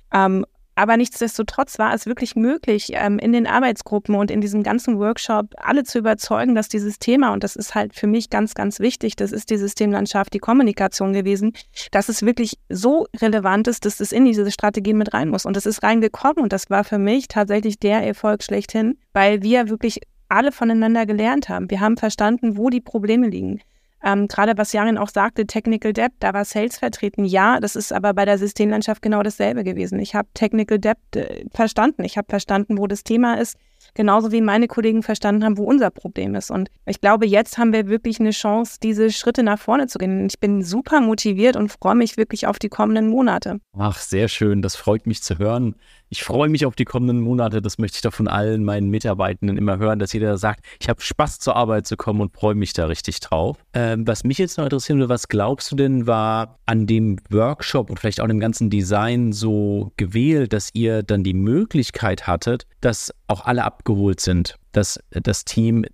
Aber 0.76 0.98
nichtsdestotrotz 0.98 1.78
war 1.78 1.94
es 1.94 2.04
wirklich 2.04 2.36
möglich, 2.36 2.90
ähm, 2.92 3.18
in 3.18 3.32
den 3.32 3.46
Arbeitsgruppen 3.46 4.14
und 4.14 4.30
in 4.30 4.42
diesem 4.42 4.62
ganzen 4.62 4.98
Workshop 4.98 5.54
alle 5.56 5.84
zu 5.84 5.98
überzeugen, 5.98 6.54
dass 6.54 6.68
dieses 6.68 6.98
Thema, 6.98 7.32
und 7.32 7.42
das 7.42 7.56
ist 7.56 7.74
halt 7.74 7.94
für 7.94 8.06
mich 8.06 8.28
ganz, 8.28 8.54
ganz 8.54 8.78
wichtig, 8.78 9.16
das 9.16 9.32
ist 9.32 9.48
die 9.48 9.56
Systemlandschaft, 9.56 10.34
die 10.34 10.38
Kommunikation 10.38 11.14
gewesen, 11.14 11.54
dass 11.92 12.10
es 12.10 12.22
wirklich 12.22 12.58
so 12.68 13.06
relevant 13.20 13.68
ist, 13.68 13.86
dass 13.86 14.00
es 14.00 14.12
in 14.12 14.26
diese 14.26 14.50
Strategie 14.50 14.92
mit 14.92 15.14
rein 15.14 15.30
muss. 15.30 15.46
Und 15.46 15.56
das 15.56 15.64
ist 15.64 15.82
reingekommen 15.82 16.42
und 16.42 16.52
das 16.52 16.68
war 16.68 16.84
für 16.84 16.98
mich 16.98 17.26
tatsächlich 17.28 17.78
der 17.78 18.06
Erfolg 18.06 18.42
schlechthin, 18.42 18.98
weil 19.14 19.42
wir 19.42 19.70
wirklich 19.70 20.00
alle 20.28 20.52
voneinander 20.52 21.06
gelernt 21.06 21.48
haben. 21.48 21.70
Wir 21.70 21.80
haben 21.80 21.96
verstanden, 21.96 22.58
wo 22.58 22.68
die 22.68 22.82
Probleme 22.82 23.28
liegen. 23.28 23.62
Ähm, 24.06 24.28
Gerade 24.28 24.56
was 24.56 24.72
Jarin 24.72 24.98
auch 24.98 25.08
sagte, 25.08 25.48
Technical 25.48 25.92
Debt, 25.92 26.12
da 26.20 26.32
war 26.32 26.44
Sales 26.44 26.78
vertreten. 26.78 27.24
Ja, 27.24 27.58
das 27.58 27.74
ist 27.74 27.92
aber 27.92 28.14
bei 28.14 28.24
der 28.24 28.38
Systemlandschaft 28.38 29.02
genau 29.02 29.20
dasselbe 29.24 29.64
gewesen. 29.64 29.98
Ich 29.98 30.14
habe 30.14 30.28
Technical 30.32 30.78
Debt 30.78 30.96
äh, 31.16 31.44
verstanden. 31.52 32.04
Ich 32.04 32.16
habe 32.16 32.28
verstanden, 32.30 32.78
wo 32.78 32.86
das 32.86 33.02
Thema 33.02 33.34
ist. 33.34 33.56
Genauso 33.94 34.30
wie 34.30 34.40
meine 34.40 34.68
Kollegen 34.68 35.02
verstanden 35.02 35.44
haben, 35.44 35.58
wo 35.58 35.64
unser 35.64 35.90
Problem 35.90 36.36
ist. 36.36 36.52
Und 36.52 36.70
ich 36.86 37.00
glaube, 37.00 37.26
jetzt 37.26 37.58
haben 37.58 37.72
wir 37.72 37.88
wirklich 37.88 38.20
eine 38.20 38.30
Chance, 38.30 38.78
diese 38.80 39.10
Schritte 39.10 39.42
nach 39.42 39.58
vorne 39.58 39.88
zu 39.88 39.98
gehen. 39.98 40.26
Ich 40.26 40.38
bin 40.38 40.62
super 40.62 41.00
motiviert 41.00 41.56
und 41.56 41.72
freue 41.72 41.96
mich 41.96 42.16
wirklich 42.16 42.46
auf 42.46 42.60
die 42.60 42.68
kommenden 42.68 43.08
Monate. 43.08 43.58
Ach, 43.76 43.98
sehr 43.98 44.28
schön. 44.28 44.62
Das 44.62 44.76
freut 44.76 45.06
mich 45.06 45.22
zu 45.22 45.38
hören. 45.38 45.74
Ich 46.08 46.22
freue 46.22 46.48
mich 46.48 46.64
auf 46.64 46.76
die 46.76 46.84
kommenden 46.84 47.20
Monate. 47.20 47.60
Das 47.60 47.78
möchte 47.78 47.96
ich 47.96 48.02
doch 48.02 48.14
von 48.14 48.28
allen 48.28 48.64
meinen 48.64 48.90
Mitarbeitenden 48.90 49.58
immer 49.58 49.78
hören, 49.78 49.98
dass 49.98 50.12
jeder 50.12 50.38
sagt, 50.38 50.64
ich 50.80 50.88
habe 50.88 51.00
Spaß 51.00 51.40
zur 51.40 51.56
Arbeit 51.56 51.86
zu 51.86 51.96
kommen 51.96 52.20
und 52.20 52.32
freue 52.32 52.54
mich 52.54 52.72
da 52.72 52.86
richtig 52.86 53.18
drauf. 53.20 53.56
Ähm, 53.72 54.06
was 54.06 54.22
mich 54.22 54.38
jetzt 54.38 54.56
noch 54.56 54.64
interessieren 54.64 54.98
würde, 54.98 55.08
was 55.08 55.26
glaubst 55.26 55.72
du 55.72 55.76
denn, 55.76 56.06
war 56.06 56.58
an 56.66 56.86
dem 56.86 57.16
Workshop 57.30 57.90
und 57.90 57.98
vielleicht 57.98 58.20
auch 58.20 58.28
dem 58.28 58.38
ganzen 58.38 58.70
Design 58.70 59.32
so 59.32 59.92
gewählt, 59.96 60.52
dass 60.52 60.70
ihr 60.74 61.02
dann 61.02 61.24
die 61.24 61.34
Möglichkeit 61.34 62.28
hattet, 62.28 62.66
dass 62.80 63.12
auch 63.26 63.44
alle 63.44 63.64
abgeholt 63.64 64.20
sind, 64.20 64.56
dass 64.70 65.00
das 65.10 65.44
Team 65.44 65.84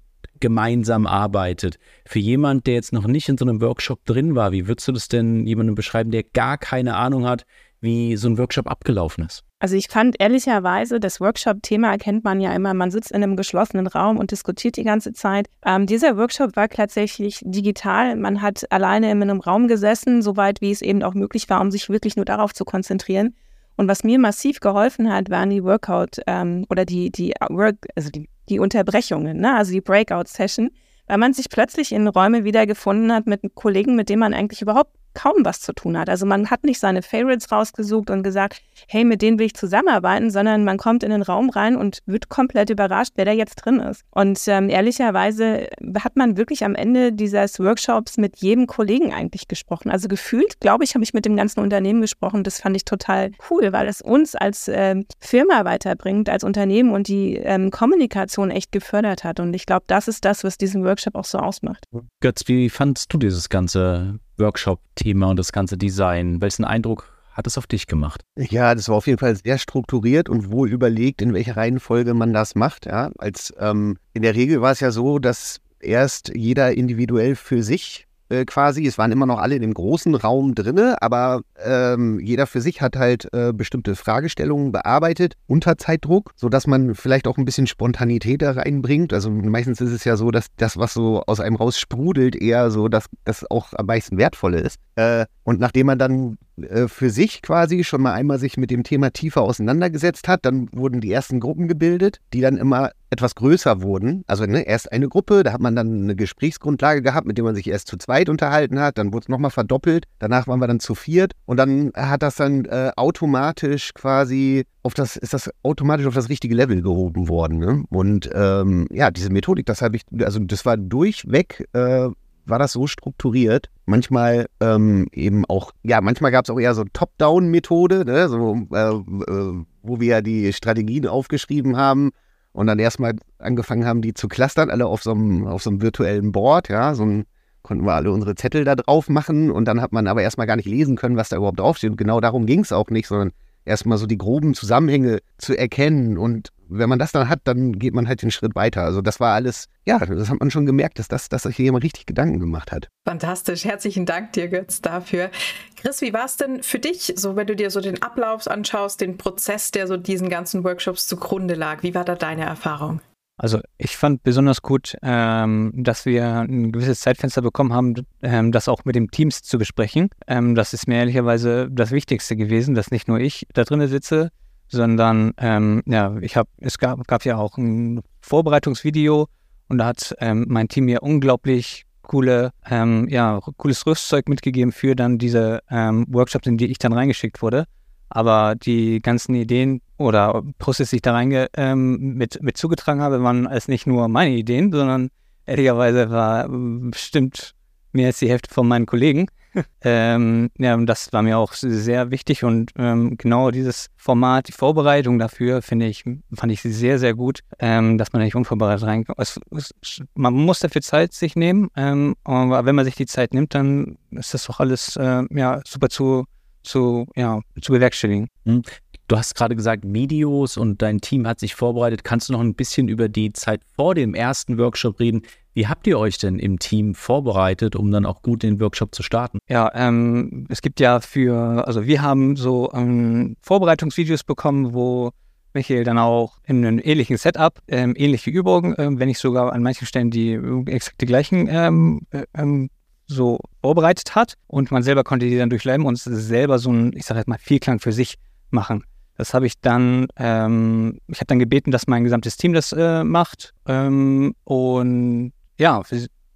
gemeinsam 0.40 1.06
arbeitet. 1.06 1.78
Für 2.04 2.18
jemand, 2.18 2.66
der 2.66 2.74
jetzt 2.74 2.92
noch 2.92 3.06
nicht 3.06 3.30
in 3.30 3.38
so 3.38 3.46
einem 3.46 3.62
Workshop 3.62 4.04
drin 4.04 4.34
war, 4.34 4.52
wie 4.52 4.66
würdest 4.66 4.88
du 4.88 4.92
das 4.92 5.08
denn 5.08 5.46
jemandem 5.46 5.74
beschreiben, 5.74 6.10
der 6.10 6.24
gar 6.24 6.58
keine 6.58 6.96
Ahnung 6.96 7.26
hat, 7.26 7.46
wie 7.80 8.16
so 8.16 8.28
ein 8.28 8.36
Workshop 8.36 8.66
abgelaufen 8.66 9.24
ist? 9.24 9.44
Also 9.62 9.76
ich 9.76 9.86
fand 9.86 10.16
ehrlicherweise, 10.18 10.98
das 10.98 11.20
Workshop-Thema 11.20 11.92
erkennt 11.92 12.24
man 12.24 12.40
ja 12.40 12.52
immer, 12.52 12.74
man 12.74 12.90
sitzt 12.90 13.12
in 13.12 13.22
einem 13.22 13.36
geschlossenen 13.36 13.86
Raum 13.86 14.16
und 14.16 14.32
diskutiert 14.32 14.76
die 14.76 14.82
ganze 14.82 15.12
Zeit. 15.12 15.46
Ähm, 15.64 15.86
dieser 15.86 16.16
Workshop 16.16 16.56
war 16.56 16.68
tatsächlich 16.68 17.38
digital. 17.44 18.16
Man 18.16 18.42
hat 18.42 18.64
alleine 18.72 19.12
in 19.12 19.22
einem 19.22 19.38
Raum 19.38 19.68
gesessen, 19.68 20.20
soweit 20.20 20.60
wie 20.62 20.72
es 20.72 20.82
eben 20.82 21.04
auch 21.04 21.14
möglich 21.14 21.48
war, 21.48 21.60
um 21.60 21.70
sich 21.70 21.88
wirklich 21.88 22.16
nur 22.16 22.24
darauf 22.24 22.52
zu 22.52 22.64
konzentrieren. 22.64 23.36
Und 23.76 23.86
was 23.86 24.02
mir 24.02 24.18
massiv 24.18 24.58
geholfen 24.58 25.12
hat, 25.12 25.30
waren 25.30 25.50
die 25.50 25.62
Workout 25.62 26.16
ähm, 26.26 26.66
oder 26.68 26.84
die, 26.84 27.12
die 27.12 27.32
Work, 27.48 27.76
also 27.94 28.10
die, 28.10 28.28
die 28.48 28.58
Unterbrechungen, 28.58 29.36
ne? 29.36 29.54
also 29.54 29.70
die 29.70 29.80
Breakout-Session, 29.80 30.70
weil 31.06 31.18
man 31.18 31.34
sich 31.34 31.48
plötzlich 31.48 31.92
in 31.92 32.08
Räume 32.08 32.42
wiedergefunden 32.42 33.12
hat 33.12 33.28
mit 33.28 33.42
Kollegen, 33.54 33.94
mit 33.94 34.08
denen 34.08 34.20
man 34.20 34.34
eigentlich 34.34 34.60
überhaupt 34.60 34.90
kaum 35.14 35.44
was 35.44 35.60
zu 35.60 35.72
tun 35.72 35.98
hat. 35.98 36.08
Also 36.08 36.26
man 36.26 36.50
hat 36.50 36.64
nicht 36.64 36.80
seine 36.80 37.02
Favorites 37.02 37.50
rausgesucht 37.52 38.10
und 38.10 38.22
gesagt, 38.22 38.62
hey, 38.88 39.04
mit 39.04 39.22
denen 39.22 39.38
will 39.38 39.46
ich 39.46 39.54
zusammenarbeiten, 39.54 40.30
sondern 40.30 40.64
man 40.64 40.78
kommt 40.78 41.02
in 41.02 41.10
den 41.10 41.22
Raum 41.22 41.50
rein 41.50 41.76
und 41.76 42.00
wird 42.06 42.28
komplett 42.28 42.70
überrascht, 42.70 43.12
wer 43.16 43.24
da 43.24 43.32
jetzt 43.32 43.56
drin 43.56 43.80
ist. 43.80 44.02
Und 44.10 44.40
ähm, 44.46 44.68
ehrlicherweise 44.68 45.68
hat 46.02 46.16
man 46.16 46.36
wirklich 46.36 46.64
am 46.64 46.74
Ende 46.74 47.12
dieses 47.12 47.58
Workshops 47.58 48.16
mit 48.16 48.38
jedem 48.38 48.66
Kollegen 48.66 49.12
eigentlich 49.12 49.48
gesprochen. 49.48 49.90
Also 49.90 50.08
gefühlt, 50.08 50.60
glaube 50.60 50.84
ich, 50.84 50.94
habe 50.94 51.04
ich 51.04 51.14
mit 51.14 51.24
dem 51.24 51.36
ganzen 51.36 51.60
Unternehmen 51.60 52.00
gesprochen. 52.00 52.44
Das 52.44 52.60
fand 52.60 52.76
ich 52.76 52.84
total 52.84 53.32
cool, 53.50 53.72
weil 53.72 53.88
es 53.88 54.02
uns 54.02 54.34
als 54.34 54.68
ähm, 54.68 55.06
Firma 55.20 55.64
weiterbringt, 55.64 56.28
als 56.28 56.44
Unternehmen 56.44 56.92
und 56.92 57.08
die 57.08 57.36
ähm, 57.36 57.70
Kommunikation 57.70 58.50
echt 58.50 58.72
gefördert 58.72 59.24
hat. 59.24 59.40
Und 59.40 59.54
ich 59.54 59.66
glaube, 59.66 59.84
das 59.86 60.08
ist 60.08 60.24
das, 60.24 60.44
was 60.44 60.58
diesen 60.58 60.84
Workshop 60.84 61.14
auch 61.14 61.24
so 61.24 61.38
ausmacht. 61.38 61.84
Götz, 62.20 62.42
wie 62.46 62.70
fandest 62.70 63.12
du 63.12 63.18
dieses 63.18 63.48
ganze 63.48 64.18
Workshop-Thema 64.42 65.30
und 65.30 65.38
das 65.38 65.52
ganze 65.52 65.78
Design. 65.78 66.42
Welchen 66.42 66.64
Eindruck 66.64 67.08
hat 67.32 67.46
es 67.46 67.56
auf 67.56 67.66
dich 67.66 67.86
gemacht? 67.86 68.22
Ja, 68.36 68.74
das 68.74 68.88
war 68.88 68.96
auf 68.96 69.06
jeden 69.06 69.18
Fall 69.18 69.36
sehr 69.36 69.56
strukturiert 69.56 70.28
und 70.28 70.50
wohl 70.50 70.70
überlegt, 70.70 71.22
in 71.22 71.32
welcher 71.32 71.56
Reihenfolge 71.56 72.12
man 72.12 72.32
das 72.32 72.54
macht. 72.54 72.86
Ja, 72.86 73.10
als 73.18 73.54
ähm, 73.58 73.96
in 74.12 74.22
der 74.22 74.34
Regel 74.34 74.60
war 74.60 74.72
es 74.72 74.80
ja 74.80 74.90
so, 74.90 75.18
dass 75.18 75.60
erst 75.80 76.32
jeder 76.34 76.72
individuell 76.72 77.34
für 77.34 77.62
sich 77.62 78.06
äh, 78.32 78.44
quasi. 78.44 78.86
Es 78.86 78.98
waren 78.98 79.12
immer 79.12 79.26
noch 79.26 79.38
alle 79.38 79.56
in 79.56 79.62
dem 79.62 79.74
großen 79.74 80.14
Raum 80.14 80.54
drinne, 80.54 80.96
aber 81.00 81.42
ähm, 81.62 82.18
jeder 82.20 82.46
für 82.46 82.60
sich 82.60 82.80
hat 82.80 82.96
halt 82.96 83.28
äh, 83.32 83.52
bestimmte 83.52 83.94
Fragestellungen 83.94 84.72
bearbeitet 84.72 85.34
unter 85.46 85.76
Zeitdruck, 85.76 86.32
sodass 86.36 86.66
man 86.66 86.94
vielleicht 86.94 87.26
auch 87.28 87.36
ein 87.36 87.44
bisschen 87.44 87.66
Spontanität 87.66 88.42
da 88.42 88.52
reinbringt. 88.52 89.12
Also 89.12 89.30
meistens 89.30 89.80
ist 89.80 89.92
es 89.92 90.04
ja 90.04 90.16
so, 90.16 90.30
dass 90.30 90.46
das, 90.56 90.78
was 90.78 90.94
so 90.94 91.22
aus 91.26 91.40
einem 91.40 91.56
raus 91.56 91.78
sprudelt, 91.78 92.34
eher 92.34 92.70
so, 92.70 92.88
dass 92.88 93.06
das 93.24 93.48
auch 93.50 93.72
am 93.74 93.86
meisten 93.86 94.16
wertvolle 94.16 94.60
ist. 94.60 94.78
Äh, 94.96 95.26
und 95.44 95.60
nachdem 95.60 95.86
man 95.86 95.98
dann 95.98 96.38
äh, 96.56 96.88
für 96.88 97.10
sich 97.10 97.42
quasi 97.42 97.84
schon 97.84 98.02
mal 98.02 98.12
einmal 98.12 98.38
sich 98.38 98.56
mit 98.56 98.70
dem 98.70 98.82
Thema 98.84 99.10
tiefer 99.10 99.42
auseinandergesetzt 99.42 100.28
hat. 100.28 100.44
Dann 100.44 100.68
wurden 100.72 101.00
die 101.00 101.12
ersten 101.12 101.40
Gruppen 101.40 101.68
gebildet, 101.68 102.20
die 102.32 102.40
dann 102.40 102.56
immer 102.56 102.90
etwas 103.10 103.34
größer 103.34 103.82
wurden. 103.82 104.24
Also 104.26 104.46
ne, 104.46 104.62
erst 104.62 104.90
eine 104.92 105.08
Gruppe, 105.08 105.42
da 105.42 105.52
hat 105.52 105.60
man 105.60 105.76
dann 105.76 106.02
eine 106.02 106.16
Gesprächsgrundlage 106.16 107.02
gehabt, 107.02 107.26
mit 107.26 107.36
der 107.36 107.44
man 107.44 107.54
sich 107.54 107.68
erst 107.68 107.88
zu 107.88 107.96
zweit 107.96 108.28
unterhalten 108.28 108.80
hat. 108.80 108.98
Dann 108.98 109.12
wurde 109.12 109.24
es 109.24 109.28
nochmal 109.28 109.50
verdoppelt. 109.50 110.06
Danach 110.18 110.46
waren 110.46 110.60
wir 110.60 110.66
dann 110.66 110.80
zu 110.80 110.94
viert. 110.94 111.32
Und 111.46 111.56
dann 111.56 111.92
hat 111.94 112.22
das 112.22 112.36
dann 112.36 112.64
äh, 112.66 112.90
automatisch 112.96 113.92
quasi 113.94 114.64
auf 114.82 114.94
das, 114.94 115.16
ist 115.16 115.32
das 115.32 115.50
automatisch 115.62 116.06
auf 116.06 116.14
das 116.14 116.28
richtige 116.28 116.54
Level 116.54 116.82
gehoben 116.82 117.28
worden. 117.28 117.58
Ne? 117.58 117.84
Und 117.90 118.30
ähm, 118.34 118.88
ja, 118.90 119.10
diese 119.10 119.30
Methodik, 119.30 119.66
das 119.66 119.82
habe 119.82 119.96
ich, 119.96 120.02
also 120.22 120.40
das 120.40 120.64
war 120.64 120.76
durchweg 120.76 121.68
äh, 121.72 122.08
war 122.44 122.58
das 122.58 122.72
so 122.72 122.86
strukturiert. 122.86 123.70
Manchmal 123.86 124.46
ähm, 124.60 125.08
eben 125.12 125.44
auch, 125.46 125.72
ja, 125.82 126.00
manchmal 126.00 126.32
gab 126.32 126.44
es 126.44 126.50
auch 126.50 126.58
eher 126.58 126.74
so 126.74 126.84
Top-Down-Methode, 126.92 128.04
ne? 128.04 128.28
so, 128.28 128.66
äh, 128.72 128.90
äh, 128.90 129.64
wo 129.82 130.00
wir 130.00 130.08
ja 130.08 130.20
die 130.20 130.52
Strategien 130.52 131.06
aufgeschrieben 131.06 131.76
haben 131.76 132.10
und 132.52 132.66
dann 132.66 132.78
erstmal 132.78 133.14
angefangen 133.38 133.86
haben, 133.86 134.02
die 134.02 134.14
zu 134.14 134.28
clustern, 134.28 134.70
alle 134.70 134.86
auf 134.86 135.02
so 135.02 135.12
einem, 135.12 135.46
auf 135.46 135.66
virtuellen 135.66 136.32
Board, 136.32 136.68
ja, 136.68 136.94
so 136.94 137.04
ein, 137.04 137.24
konnten 137.62 137.84
wir 137.84 137.94
alle 137.94 138.12
unsere 138.12 138.34
Zettel 138.34 138.64
da 138.64 138.74
drauf 138.74 139.08
machen 139.08 139.50
und 139.50 139.66
dann 139.66 139.80
hat 139.80 139.92
man 139.92 140.06
aber 140.06 140.22
erstmal 140.22 140.46
gar 140.46 140.56
nicht 140.56 140.68
lesen 140.68 140.96
können, 140.96 141.16
was 141.16 141.28
da 141.28 141.36
überhaupt 141.36 141.60
draufsteht. 141.60 141.90
Und 141.90 141.96
genau 141.96 142.20
darum 142.20 142.46
ging 142.46 142.60
es 142.60 142.72
auch 142.72 142.90
nicht, 142.90 143.06
sondern 143.06 143.32
erstmal 143.64 143.98
so 143.98 144.06
die 144.06 144.18
groben 144.18 144.54
Zusammenhänge 144.54 145.20
zu 145.38 145.56
erkennen 145.56 146.18
und 146.18 146.50
wenn 146.78 146.88
man 146.88 146.98
das 146.98 147.12
dann 147.12 147.28
hat, 147.28 147.40
dann 147.44 147.78
geht 147.78 147.94
man 147.94 148.08
halt 148.08 148.22
den 148.22 148.30
Schritt 148.30 148.54
weiter. 148.54 148.82
Also 148.82 149.00
das 149.00 149.20
war 149.20 149.34
alles, 149.34 149.68
ja, 149.84 149.98
das 149.98 150.30
hat 150.30 150.40
man 150.40 150.50
schon 150.50 150.66
gemerkt, 150.66 150.98
dass, 150.98 151.08
das, 151.08 151.28
dass 151.28 151.44
sich 151.44 151.56
hier 151.56 151.66
jemand 151.66 151.84
richtig 151.84 152.06
Gedanken 152.06 152.40
gemacht 152.40 152.72
hat. 152.72 152.88
Fantastisch. 153.06 153.64
Herzlichen 153.64 154.06
Dank 154.06 154.32
dir, 154.32 154.48
Götz, 154.48 154.80
dafür. 154.80 155.30
Chris, 155.76 156.00
wie 156.00 156.12
war 156.12 156.24
es 156.24 156.36
denn 156.36 156.62
für 156.62 156.78
dich, 156.78 157.14
so 157.16 157.36
wenn 157.36 157.46
du 157.46 157.56
dir 157.56 157.70
so 157.70 157.80
den 157.80 158.02
Ablauf 158.02 158.46
anschaust, 158.48 159.00
den 159.00 159.18
Prozess, 159.18 159.70
der 159.70 159.86
so 159.86 159.96
diesen 159.96 160.28
ganzen 160.28 160.64
Workshops 160.64 161.06
zugrunde 161.06 161.54
lag? 161.54 161.82
Wie 161.82 161.94
war 161.94 162.04
da 162.04 162.14
deine 162.14 162.44
Erfahrung? 162.44 163.00
Also 163.38 163.60
ich 163.78 163.96
fand 163.96 164.22
besonders 164.22 164.62
gut, 164.62 164.94
ähm, 165.02 165.72
dass 165.74 166.06
wir 166.06 166.40
ein 166.42 166.70
gewisses 166.70 167.00
Zeitfenster 167.00 167.42
bekommen 167.42 167.72
haben, 167.72 167.94
ähm, 168.22 168.52
das 168.52 168.68
auch 168.68 168.84
mit 168.84 168.94
den 168.94 169.08
Teams 169.08 169.42
zu 169.42 169.58
besprechen. 169.58 170.10
Ähm, 170.28 170.54
das 170.54 170.74
ist 170.74 170.86
mir 170.86 170.98
ehrlicherweise 170.98 171.68
das 171.70 171.90
Wichtigste 171.90 172.36
gewesen, 172.36 172.74
dass 172.74 172.90
nicht 172.90 173.08
nur 173.08 173.18
ich 173.18 173.46
da 173.54 173.64
drinnen 173.64 173.88
sitze, 173.88 174.30
sondern 174.72 175.32
ähm, 175.36 175.82
ja, 175.86 176.16
ich 176.20 176.36
habe, 176.36 176.48
es 176.58 176.78
gab, 176.78 177.06
gab 177.06 177.24
ja 177.24 177.36
auch 177.36 177.56
ein 177.58 178.00
Vorbereitungsvideo 178.20 179.28
und 179.68 179.78
da 179.78 179.86
hat 179.86 180.14
ähm, 180.18 180.46
mein 180.48 180.68
Team 180.68 180.86
mir 180.86 181.02
unglaublich 181.02 181.84
coole, 182.02 182.52
ähm, 182.68 183.06
ja, 183.08 183.40
cooles 183.56 183.86
Rüstzeug 183.86 184.28
mitgegeben 184.28 184.72
für 184.72 184.96
dann 184.96 185.18
diese 185.18 185.60
ähm, 185.70 186.06
Workshops, 186.08 186.46
in 186.46 186.56
die 186.56 186.66
ich 186.66 186.78
dann 186.78 186.92
reingeschickt 186.92 187.42
wurde. 187.42 187.66
Aber 188.08 188.54
die 188.54 189.00
ganzen 189.00 189.34
Ideen 189.34 189.80
oder 189.96 190.42
Prozesse, 190.58 190.90
die 190.90 190.96
ich 190.96 191.02
da 191.02 191.12
rein 191.12 191.46
ähm, 191.56 192.14
mit, 192.14 192.42
mit 192.42 192.56
zugetragen 192.56 193.00
habe, 193.00 193.22
waren 193.22 193.46
als 193.46 193.68
nicht 193.68 193.86
nur 193.86 194.08
meine 194.08 194.34
Ideen, 194.34 194.72
sondern 194.72 195.10
ehrlicherweise 195.46 196.10
war 196.10 196.48
bestimmt 196.48 197.54
mehr 197.92 198.08
als 198.08 198.18
die 198.18 198.28
Hälfte 198.28 198.52
von 198.52 198.68
meinen 198.68 198.86
Kollegen. 198.86 199.28
ähm, 199.82 200.50
ja, 200.58 200.76
das 200.76 201.12
war 201.12 201.22
mir 201.22 201.38
auch 201.38 201.52
sehr 201.52 202.10
wichtig 202.10 202.44
und 202.44 202.72
ähm, 202.76 203.16
genau 203.16 203.50
dieses 203.50 203.88
Format, 203.96 204.48
die 204.48 204.52
Vorbereitung 204.52 205.18
dafür, 205.18 205.62
finde 205.62 205.86
ich, 205.86 206.04
fand 206.34 206.52
ich 206.52 206.62
sehr, 206.62 206.98
sehr 206.98 207.14
gut, 207.14 207.40
ähm, 207.58 207.98
dass 207.98 208.12
man 208.12 208.22
nicht 208.22 208.34
unvorbereitet 208.34 208.86
reinkommt. 208.86 209.18
Es, 209.18 209.38
es, 209.50 210.02
man 210.14 210.34
muss 210.34 210.60
dafür 210.60 210.82
Zeit 210.82 211.12
sich 211.12 211.36
nehmen, 211.36 211.68
ähm, 211.76 212.14
aber 212.24 212.64
wenn 212.64 212.74
man 212.74 212.84
sich 212.84 212.94
die 212.94 213.06
Zeit 213.06 213.34
nimmt, 213.34 213.54
dann 213.54 213.98
ist 214.10 214.34
das 214.34 214.46
doch 214.46 214.60
alles 214.60 214.96
äh, 214.96 215.22
ja, 215.30 215.60
super 215.66 215.88
zu, 215.88 216.24
zu, 216.62 217.06
ja, 217.16 217.40
zu 217.60 217.72
bewerkstelligen. 217.72 218.28
Hm. 218.44 218.62
Du 219.08 219.18
hast 219.18 219.34
gerade 219.34 219.54
gesagt, 219.54 219.84
Videos 219.86 220.56
und 220.56 220.80
dein 220.80 221.00
Team 221.00 221.26
hat 221.26 221.38
sich 221.38 221.54
vorbereitet. 221.54 222.02
Kannst 222.02 222.28
du 222.28 222.32
noch 222.32 222.40
ein 222.40 222.54
bisschen 222.54 222.88
über 222.88 223.10
die 223.10 223.32
Zeit 223.32 223.60
vor 223.76 223.94
dem 223.94 224.14
ersten 224.14 224.56
Workshop 224.56 225.00
reden? 225.00 225.22
Wie 225.54 225.66
habt 225.66 225.86
ihr 225.86 225.98
euch 225.98 226.16
denn 226.16 226.38
im 226.38 226.58
Team 226.58 226.94
vorbereitet, 226.94 227.76
um 227.76 227.90
dann 227.90 228.06
auch 228.06 228.22
gut 228.22 228.42
den 228.42 228.58
Workshop 228.60 228.94
zu 228.94 229.02
starten? 229.02 229.38
Ja, 229.48 229.70
ähm, 229.74 230.46
es 230.48 230.62
gibt 230.62 230.80
ja 230.80 231.00
für, 231.00 231.66
also 231.66 231.86
wir 231.86 232.00
haben 232.00 232.36
so 232.36 232.72
ähm, 232.72 233.36
Vorbereitungsvideos 233.42 234.24
bekommen, 234.24 234.72
wo 234.72 235.10
Michael 235.52 235.84
dann 235.84 235.98
auch 235.98 236.38
in 236.44 236.64
einem 236.64 236.80
ähnlichen 236.82 237.18
Setup, 237.18 237.58
ähm, 237.68 237.94
ähnliche 237.96 238.30
Übungen, 238.30 238.74
ähm, 238.78 238.98
wenn 238.98 239.08
nicht 239.08 239.18
sogar 239.18 239.52
an 239.52 239.62
manchen 239.62 239.86
Stellen 239.86 240.10
die 240.10 240.40
exakt 240.66 241.02
die 241.02 241.06
gleichen 241.06 241.46
ähm, 241.50 242.00
äh, 242.10 242.24
ähm, 242.34 242.70
so 243.06 243.38
vorbereitet 243.60 244.14
hat 244.14 244.34
und 244.46 244.70
man 244.70 244.82
selber 244.82 245.04
konnte 245.04 245.26
die 245.26 245.36
dann 245.36 245.50
durchleben 245.50 245.84
und 245.84 245.98
selber 245.98 246.58
so 246.58 246.72
ein, 246.72 246.92
ich 246.96 247.04
sage 247.04 247.20
jetzt 247.20 247.28
mal, 247.28 247.38
Vierklang 247.38 247.78
für 247.78 247.92
sich 247.92 248.16
machen. 248.50 248.84
Das 249.18 249.34
habe 249.34 249.46
ich 249.46 249.60
dann, 249.60 250.06
ähm, 250.16 250.98
ich 251.08 251.18
habe 251.18 251.26
dann 251.26 251.38
gebeten, 251.38 251.70
dass 251.70 251.86
mein 251.86 252.04
gesamtes 252.04 252.38
Team 252.38 252.54
das 252.54 252.72
äh, 252.72 253.04
macht. 253.04 253.52
Ähm, 253.66 254.34
und 254.44 255.32
ja, 255.62 255.80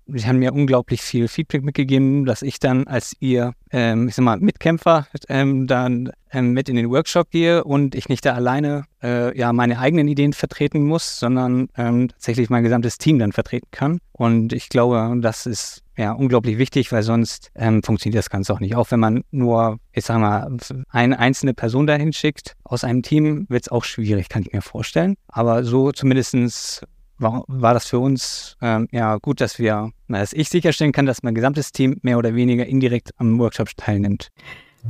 sie 0.07 0.25
haben 0.25 0.39
mir 0.39 0.53
unglaublich 0.53 1.03
viel 1.03 1.27
Feedback 1.27 1.65
mitgegeben, 1.65 2.25
dass 2.25 2.43
ich 2.43 2.61
dann 2.61 2.87
als 2.87 3.17
ihr, 3.19 3.55
ähm, 3.73 4.07
ich 4.07 4.15
sag 4.15 4.25
mal, 4.25 4.39
Mitkämpfer 4.39 5.09
ähm, 5.29 5.67
dann 5.67 6.13
ähm, 6.31 6.53
mit 6.53 6.69
in 6.69 6.77
den 6.77 6.91
Workshop 6.91 7.31
gehe 7.31 7.65
und 7.65 7.97
ich 7.97 8.09
nicht 8.09 8.25
da 8.25 8.35
alleine 8.35 8.85
äh, 9.03 9.37
ja 9.37 9.53
meine 9.53 9.81
eigenen 9.81 10.07
Ideen 10.07 10.33
vertreten 10.33 10.85
muss, 10.85 11.19
sondern 11.19 11.69
ähm, 11.77 12.09
tatsächlich 12.09 12.51
mein 12.51 12.63
gesamtes 12.63 12.99
Team 12.99 13.19
dann 13.19 13.33
vertreten 13.33 13.69
kann. 13.73 13.99
Und 14.13 14.53
ich 14.53 14.69
glaube, 14.69 15.19
das 15.21 15.45
ist 15.45 15.83
ja 15.97 16.13
unglaublich 16.13 16.57
wichtig, 16.57 16.93
weil 16.93 17.03
sonst 17.03 17.51
ähm, 17.57 17.83
funktioniert 17.83 18.19
das 18.19 18.31
Ganze 18.31 18.53
auch 18.53 18.61
nicht. 18.61 18.77
Auch 18.77 18.91
wenn 18.93 19.01
man 19.01 19.25
nur, 19.33 19.79
ich 19.93 20.05
sag 20.05 20.21
mal, 20.21 20.57
eine 20.89 21.19
einzelne 21.19 21.53
Person 21.53 21.89
dahin 21.89 22.13
schickt 22.13 22.55
aus 22.63 22.85
einem 22.85 23.03
Team, 23.03 23.47
wird 23.49 23.65
es 23.65 23.69
auch 23.71 23.83
schwierig, 23.83 24.29
kann 24.29 24.43
ich 24.43 24.53
mir 24.53 24.63
vorstellen. 24.63 25.17
Aber 25.27 25.65
so 25.65 25.91
zumindestens 25.91 26.83
war, 27.19 27.45
war 27.49 27.75
das 27.75 27.87
für 27.87 27.99
uns 27.99 28.57
ähm, 28.63 28.89
ja 28.93 29.17
gut, 29.17 29.41
dass 29.41 29.59
wir, 29.59 29.91
dass 30.09 30.33
ich 30.33 30.49
sicherstellen 30.49 30.93
kann, 30.93 31.07
dass 31.07 31.23
mein 31.23 31.35
gesamtes 31.35 31.73
Team 31.73 31.99
mehr 32.03 32.19
oder 32.19 32.35
weniger 32.35 32.67
indirekt 32.67 33.11
am 33.19 33.39
Workshop 33.39 33.71
teilnimmt. 33.77 34.31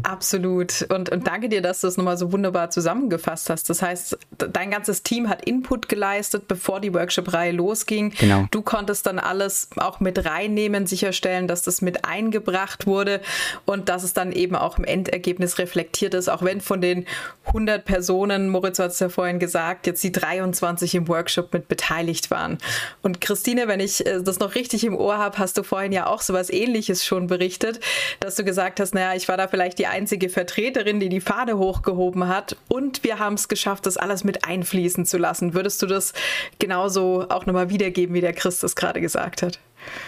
Absolut. 0.03 0.87
Und, 0.91 1.11
und 1.11 1.27
danke 1.27 1.49
dir, 1.49 1.63
dass 1.63 1.81
du 1.81 1.89
es 1.89 1.97
nochmal 1.97 2.17
so 2.17 2.33
wunderbar 2.33 2.71
zusammengefasst 2.71 3.51
hast. 3.51 3.71
Das 3.71 3.83
heißt, 3.83 4.19
dein 4.39 4.71
ganzes 4.71 5.03
Team 5.03 5.29
hat 5.29 5.45
Input 5.45 5.89
geleistet, 5.89 6.49
bevor 6.49 6.81
die 6.81 6.93
Workshop-Reihe 6.95 7.53
losging. 7.53 8.11
Genau. 8.11 8.47
Du 8.51 8.63
konntest 8.63 9.07
dann 9.07 9.19
alles 9.19 9.71
auch 9.77 10.01
mit 10.01 10.25
reinnehmen, 10.25 10.87
sicherstellen, 10.87 11.49
dass 11.49 11.63
das 11.63 11.83
mit 11.83 12.05
eingebracht 12.05 12.87
wurde 12.87 13.21
und 13.65 13.89
dass 13.89 14.03
es 14.03 14.13
dann 14.13 14.33
eben 14.33 14.55
auch 14.57 14.79
im 14.79 14.85
Endergebnis 14.85 15.59
reflektiert 15.59 16.15
ist, 16.15 16.29
auch 16.29 16.43
wenn 16.43 16.61
von 16.61 16.81
den 16.81 17.07
100 17.47 17.85
Personen, 17.85 18.49
Moritz 18.49 18.79
hat 18.79 18.91
es 18.91 19.01
ja 19.01 19.09
vorhin 19.09 19.39
gesagt, 19.39 19.87
jetzt 19.87 20.03
die 20.03 20.13
23 20.13 20.95
im 20.95 21.09
Workshop 21.09 21.53
mit 21.53 21.69
beteiligt 21.69 22.31
waren. 22.31 22.59
Und 23.03 23.21
Christine, 23.21 23.69
wenn 23.69 23.81
ich 23.81 24.05
äh, 24.07 24.23
das 24.23 24.39
noch 24.39 24.55
richtig 24.55 24.85
im 24.85 24.97
Ohr 24.97 25.19
habe, 25.19 25.39
hast 25.39 25.57
du 25.59 25.63
vorhin 25.63 25.93
ja 25.93 26.07
auch 26.07 26.23
sowas 26.23 26.51
ähnliches 26.51 27.05
schon 27.05 27.27
berichtet, 27.27 27.81
dass 28.21 28.37
du 28.37 28.45
gesagt 28.45 28.81
hast, 28.81 28.95
naja, 28.95 29.15
ich 29.15 29.29
war 29.29 29.37
da 29.37 29.49
vielleicht 29.49 29.79
die 29.79 29.86
die 29.87 29.93
einzige 29.93 30.29
Vertreterin, 30.29 30.99
die 30.99 31.09
die 31.09 31.21
Fahne 31.21 31.59
hochgehoben 31.59 32.27
hat. 32.27 32.57
Und 32.69 33.05
wir 33.05 33.19
haben 33.19 33.35
es 33.35 33.49
geschafft, 33.49 33.87
das 33.87 33.97
alles 33.97 34.25
mit 34.25 34.45
einfließen 34.45 35.07
zu 35.07 35.17
lassen. 35.17 35.55
Würdest 35.55 35.81
du 35.81 35.87
das 35.87 36.13
genauso 36.59 37.27
auch 37.29 37.47
nochmal 37.47 37.71
wiedergeben, 37.71 38.15
wie 38.15 38.21
der 38.21 38.33
Christus 38.33 38.75
gerade 38.75 39.01
gesagt 39.01 39.43
hat? 39.43 39.61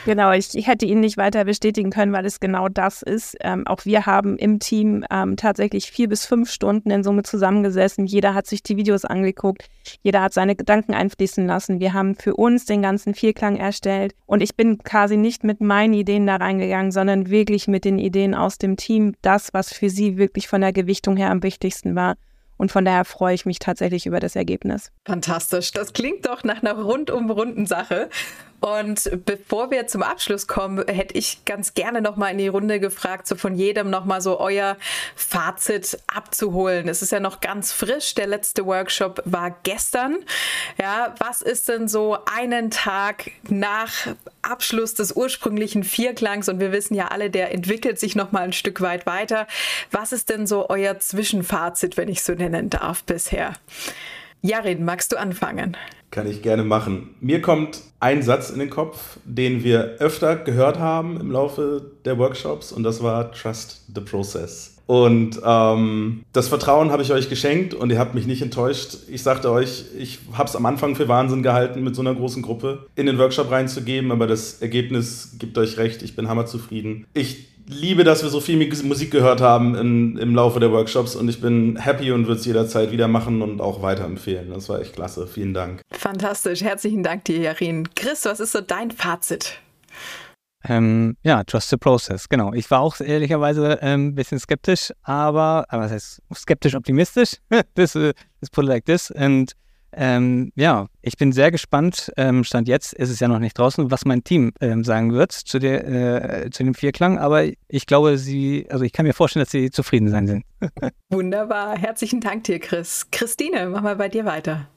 Genau, 0.05 0.33
ich, 0.33 0.55
ich, 0.55 0.67
hätte 0.67 0.87
ihn 0.87 1.01
nicht 1.01 1.17
weiter 1.17 1.45
bestätigen 1.45 1.91
können, 1.91 2.13
weil 2.13 2.25
es 2.27 2.41
genau 2.41 2.69
das 2.69 3.03
ist. 3.03 3.37
Ähm, 3.41 3.67
auch 3.67 3.85
wir 3.85 4.07
haben 4.07 4.37
im 4.37 4.59
Team 4.59 5.05
ähm, 5.11 5.37
tatsächlich 5.37 5.91
vier 5.91 6.09
bis 6.09 6.27
fünf 6.27 6.51
Stunden 6.51 6.91
in 6.91 7.03
Summe 7.03 7.23
zusammengesessen. 7.23 8.07
Jeder 8.07 8.35
hat 8.35 8.47
sich 8.47 8.63
die 8.63 8.77
Videos 8.77 9.05
angeguckt, 9.05 9.69
jeder 10.03 10.23
hat 10.23 10.33
seine 10.33 10.57
Gedanken 10.57 10.95
einfließen 10.95 11.47
lassen. 11.47 11.81
Wir 11.81 11.93
haben 11.93 12.15
für 12.15 12.35
uns 12.35 12.65
den 12.65 12.83
ganzen 12.83 13.15
Vierklang 13.15 13.57
erstellt 13.57 14.15
und 14.27 14.43
ich 14.43 14.57
bin 14.57 14.79
quasi 14.79 15.17
nicht 15.17 15.45
mit 15.45 15.61
meinen 15.61 15.95
Ideen 15.95 16.27
da 16.27 16.37
reingegangen, 16.37 16.93
sondern 16.93 17.31
wirklich 17.31 17.69
mit 17.69 17.85
den 17.85 17.99
Ideen 17.99 18.35
aus 18.35 18.59
dem 18.59 18.77
Team, 18.77 19.15
das, 19.23 19.53
was 19.53 19.73
für 19.73 19.91
sie 19.91 20.17
wirklich 20.17 20.49
von 20.49 20.61
der 20.61 20.73
Gewichtung 20.73 21.17
her 21.17 21.31
am 21.31 21.43
wichtigsten 21.43 21.95
war. 21.95 22.17
Und 22.59 22.73
von 22.73 22.85
daher 22.85 23.05
freue 23.05 23.35
ich 23.35 23.47
mich 23.47 23.61
tatsächlich 23.61 24.05
über 24.05 24.19
das 24.21 24.35
Ergebnis. 24.35 24.91
Fantastisch. 25.07 25.71
Das 25.71 25.93
klingt 25.93 26.27
doch 26.27 26.43
nach 26.43 26.61
einer 26.61 26.75
rundum 26.75 27.31
runden 27.31 27.67
Sache. 27.67 28.11
Und 28.61 29.25
bevor 29.25 29.71
wir 29.71 29.87
zum 29.87 30.03
Abschluss 30.03 30.49
kommen, 30.49 30.85
hätte 30.89 31.17
ich 31.17 31.45
ganz 31.45 31.75
gerne 31.75 32.01
noch 32.01 32.17
mal 32.17 32.31
in 32.31 32.39
die 32.39 32.49
Runde 32.49 32.81
gefragt, 32.81 33.29
so 33.29 33.37
von 33.37 33.55
jedem 33.55 33.89
noch 33.89 34.05
mal 34.05 34.21
so 34.21 34.41
euer 34.41 34.77
Fazit 35.15 35.99
abzuholen. 36.09 36.89
Es 36.89 37.01
ist 37.01 37.13
ja 37.13 37.21
noch 37.21 37.41
ganz 37.41 37.73
frisch. 37.73 38.15
Der 38.15 38.27
letzte 38.27 38.67
Workshop 38.67 39.23
war 39.25 39.57
gestern. 39.63 40.17
Ja, 40.81 41.15
was 41.19 41.41
ist 41.41 41.69
denn 41.69 41.87
so 41.87 42.19
einen 42.25 42.71
Tag 42.71 43.31
nach 43.49 43.93
Abschluss 44.43 44.95
des 44.95 45.13
ursprünglichen 45.13 45.85
Vierklangs? 45.85 46.49
Und 46.49 46.59
wir 46.59 46.73
wissen 46.73 46.95
ja 46.95 47.09
alle, 47.09 47.31
der 47.31 47.53
entwickelt 47.53 48.01
sich 48.01 48.17
noch 48.17 48.33
mal 48.33 48.43
ein 48.43 48.53
Stück 48.53 48.81
weit 48.81 49.07
weiter. 49.07 49.47
Was 49.93 50.11
ist 50.13 50.31
denn 50.31 50.49
so 50.49 50.69
euer 50.69 50.99
Zwischenfazit, 50.99 51.97
wenn 51.97 52.09
ich 52.09 52.25
so 52.25 52.33
nennen 52.33 52.71
darf 52.71 53.05
bisher? 53.05 53.55
Jarin, 54.43 54.85
magst 54.85 55.13
du 55.13 55.17
anfangen? 55.17 55.77
Kann 56.11 56.27
ich 56.27 56.43
gerne 56.43 56.65
machen. 56.65 57.15
Mir 57.21 57.43
kommt 57.43 57.83
ein 58.01 58.23
Satz 58.23 58.51
in 58.51 58.59
den 58.59 58.71
Kopf, 58.71 59.19
den 59.25 59.63
wir 59.63 59.97
öfter 59.99 60.37
gehört 60.37 60.79
haben 60.79 61.21
im 61.21 61.31
Laufe 61.31 61.83
der 62.05 62.19
Workshops 62.19 62.73
und 62.73 62.83
das 62.83 63.03
war 63.03 63.33
Trust 63.33 63.85
the 63.95 64.01
Process. 64.01 64.79
Und 64.89 65.39
ähm, 65.45 66.23
das 66.33 66.49
Vertrauen 66.49 66.91
habe 66.91 67.03
ich 67.03 67.13
euch 67.13 67.29
geschenkt 67.29 67.75
und 67.75 67.91
ihr 67.91 67.99
habt 67.99 68.15
mich 68.15 68.27
nicht 68.27 68.41
enttäuscht. 68.41 68.97
Ich 69.11 69.23
sagte 69.23 69.51
euch, 69.51 69.85
ich 69.99 70.21
habe 70.33 70.49
es 70.49 70.57
am 70.57 70.65
Anfang 70.65 70.97
für 70.97 71.09
Wahnsinn 71.09 71.43
gehalten, 71.43 71.85
mit 71.85 71.95
so 71.95 72.01
einer 72.01 72.15
großen 72.15 72.41
Gruppe 72.43 72.87
in 72.97 73.05
den 73.05 73.19
Workshop 73.19 73.51
reinzugeben, 73.51 74.11
aber 74.11 74.27
das 74.27 74.63
Ergebnis 74.63 75.37
gibt 75.39 75.59
euch 75.59 75.77
recht. 75.77 76.03
Ich 76.03 76.17
bin 76.17 76.31
hammerzufrieden. 76.31 77.07
Ich 77.13 77.49
liebe, 77.69 78.05
dass 78.05 78.23
wir 78.23 78.31
so 78.31 78.41
viel 78.41 78.57
Musik 78.85 79.11
gehört 79.11 79.41
haben 79.41 79.75
in, 79.75 80.17
im 80.17 80.35
Laufe 80.35 80.59
der 80.59 80.73
Workshops 80.73 81.15
und 81.15 81.29
ich 81.29 81.41
bin 81.41 81.77
happy 81.77 82.11
und 82.13 82.27
würde 82.27 82.41
es 82.41 82.47
jederzeit 82.47 82.91
wieder 82.91 83.09
machen 83.09 83.43
und 83.43 83.61
auch 83.61 83.83
weiterempfehlen. 83.83 84.51
Das 84.51 84.69
war 84.69 84.81
echt 84.81 84.95
klasse. 84.95 85.27
Vielen 85.27 85.55
Dank. 85.55 85.83
Fantastisch. 85.91 86.63
Herzlichen 86.63 87.03
Dank 87.03 87.25
dir, 87.25 87.39
Jarin. 87.39 87.89
Chris, 87.95 88.25
was 88.25 88.41
ist 88.41 88.53
so 88.53 88.61
dein 88.61 88.91
Fazit? 88.91 89.61
Ähm, 90.65 91.17
ja, 91.23 91.45
Trust 91.45 91.71
the 91.71 91.77
Process, 91.77 92.29
genau. 92.29 92.53
Ich 92.53 92.71
war 92.71 92.81
auch 92.81 92.99
ehrlicherweise 93.01 93.81
ein 93.81 94.01
ähm, 94.01 94.15
bisschen 94.15 94.41
skeptisch, 94.41 94.93
aber, 95.03 95.65
aber 95.69 95.85
was 95.85 95.93
heißt 95.93 96.23
skeptisch 96.35 96.75
optimistisch? 96.75 97.37
this, 97.77 97.95
uh, 97.95 98.13
this 98.41 98.51
put 98.51 98.65
it 98.65 98.69
like 98.69 98.85
this. 98.85 99.11
Und 99.13 99.53
ähm, 99.93 100.53
ja, 100.55 100.87
ich 101.03 101.17
bin 101.17 101.33
sehr 101.33 101.51
gespannt. 101.51 102.13
Ähm, 102.17 102.45
Stand 102.45 102.69
jetzt 102.69 102.93
ist 102.93 103.11
es 103.11 103.21
ja 103.21 103.29
noch 103.29 103.39
nicht 103.39 103.59
draußen, 103.59 103.91
was 103.91 104.05
mein 104.05 104.25
Team 104.25 104.53
ähm, 104.61 104.85
sagen 104.85 105.13
wird 105.13 105.33
zu, 105.33 105.59
der, 105.59 106.45
äh, 106.45 106.51
zu 106.51 106.65
dem 106.65 106.75
Vierklang. 106.75 107.19
Aber 107.19 107.45
ich 107.69 107.87
glaube, 107.87 108.19
sie, 108.19 108.67
also 108.71 108.85
ich 108.85 108.93
kann 108.93 109.07
mir 109.07 109.15
vorstellen, 109.15 109.45
dass 109.45 109.51
sie 109.51 109.71
zufrieden 109.71 110.09
sein 110.11 110.27
sind. 110.27 110.45
Wunderbar. 111.11 111.77
Herzlichen 111.77 112.21
Dank 112.21 112.45
dir, 112.45 112.59
Chris. 112.59 113.07
Christine, 113.11 113.69
mach 113.69 113.83
mal 113.83 113.97
bei 113.97 114.09
dir 114.09 114.25
weiter. 114.25 114.69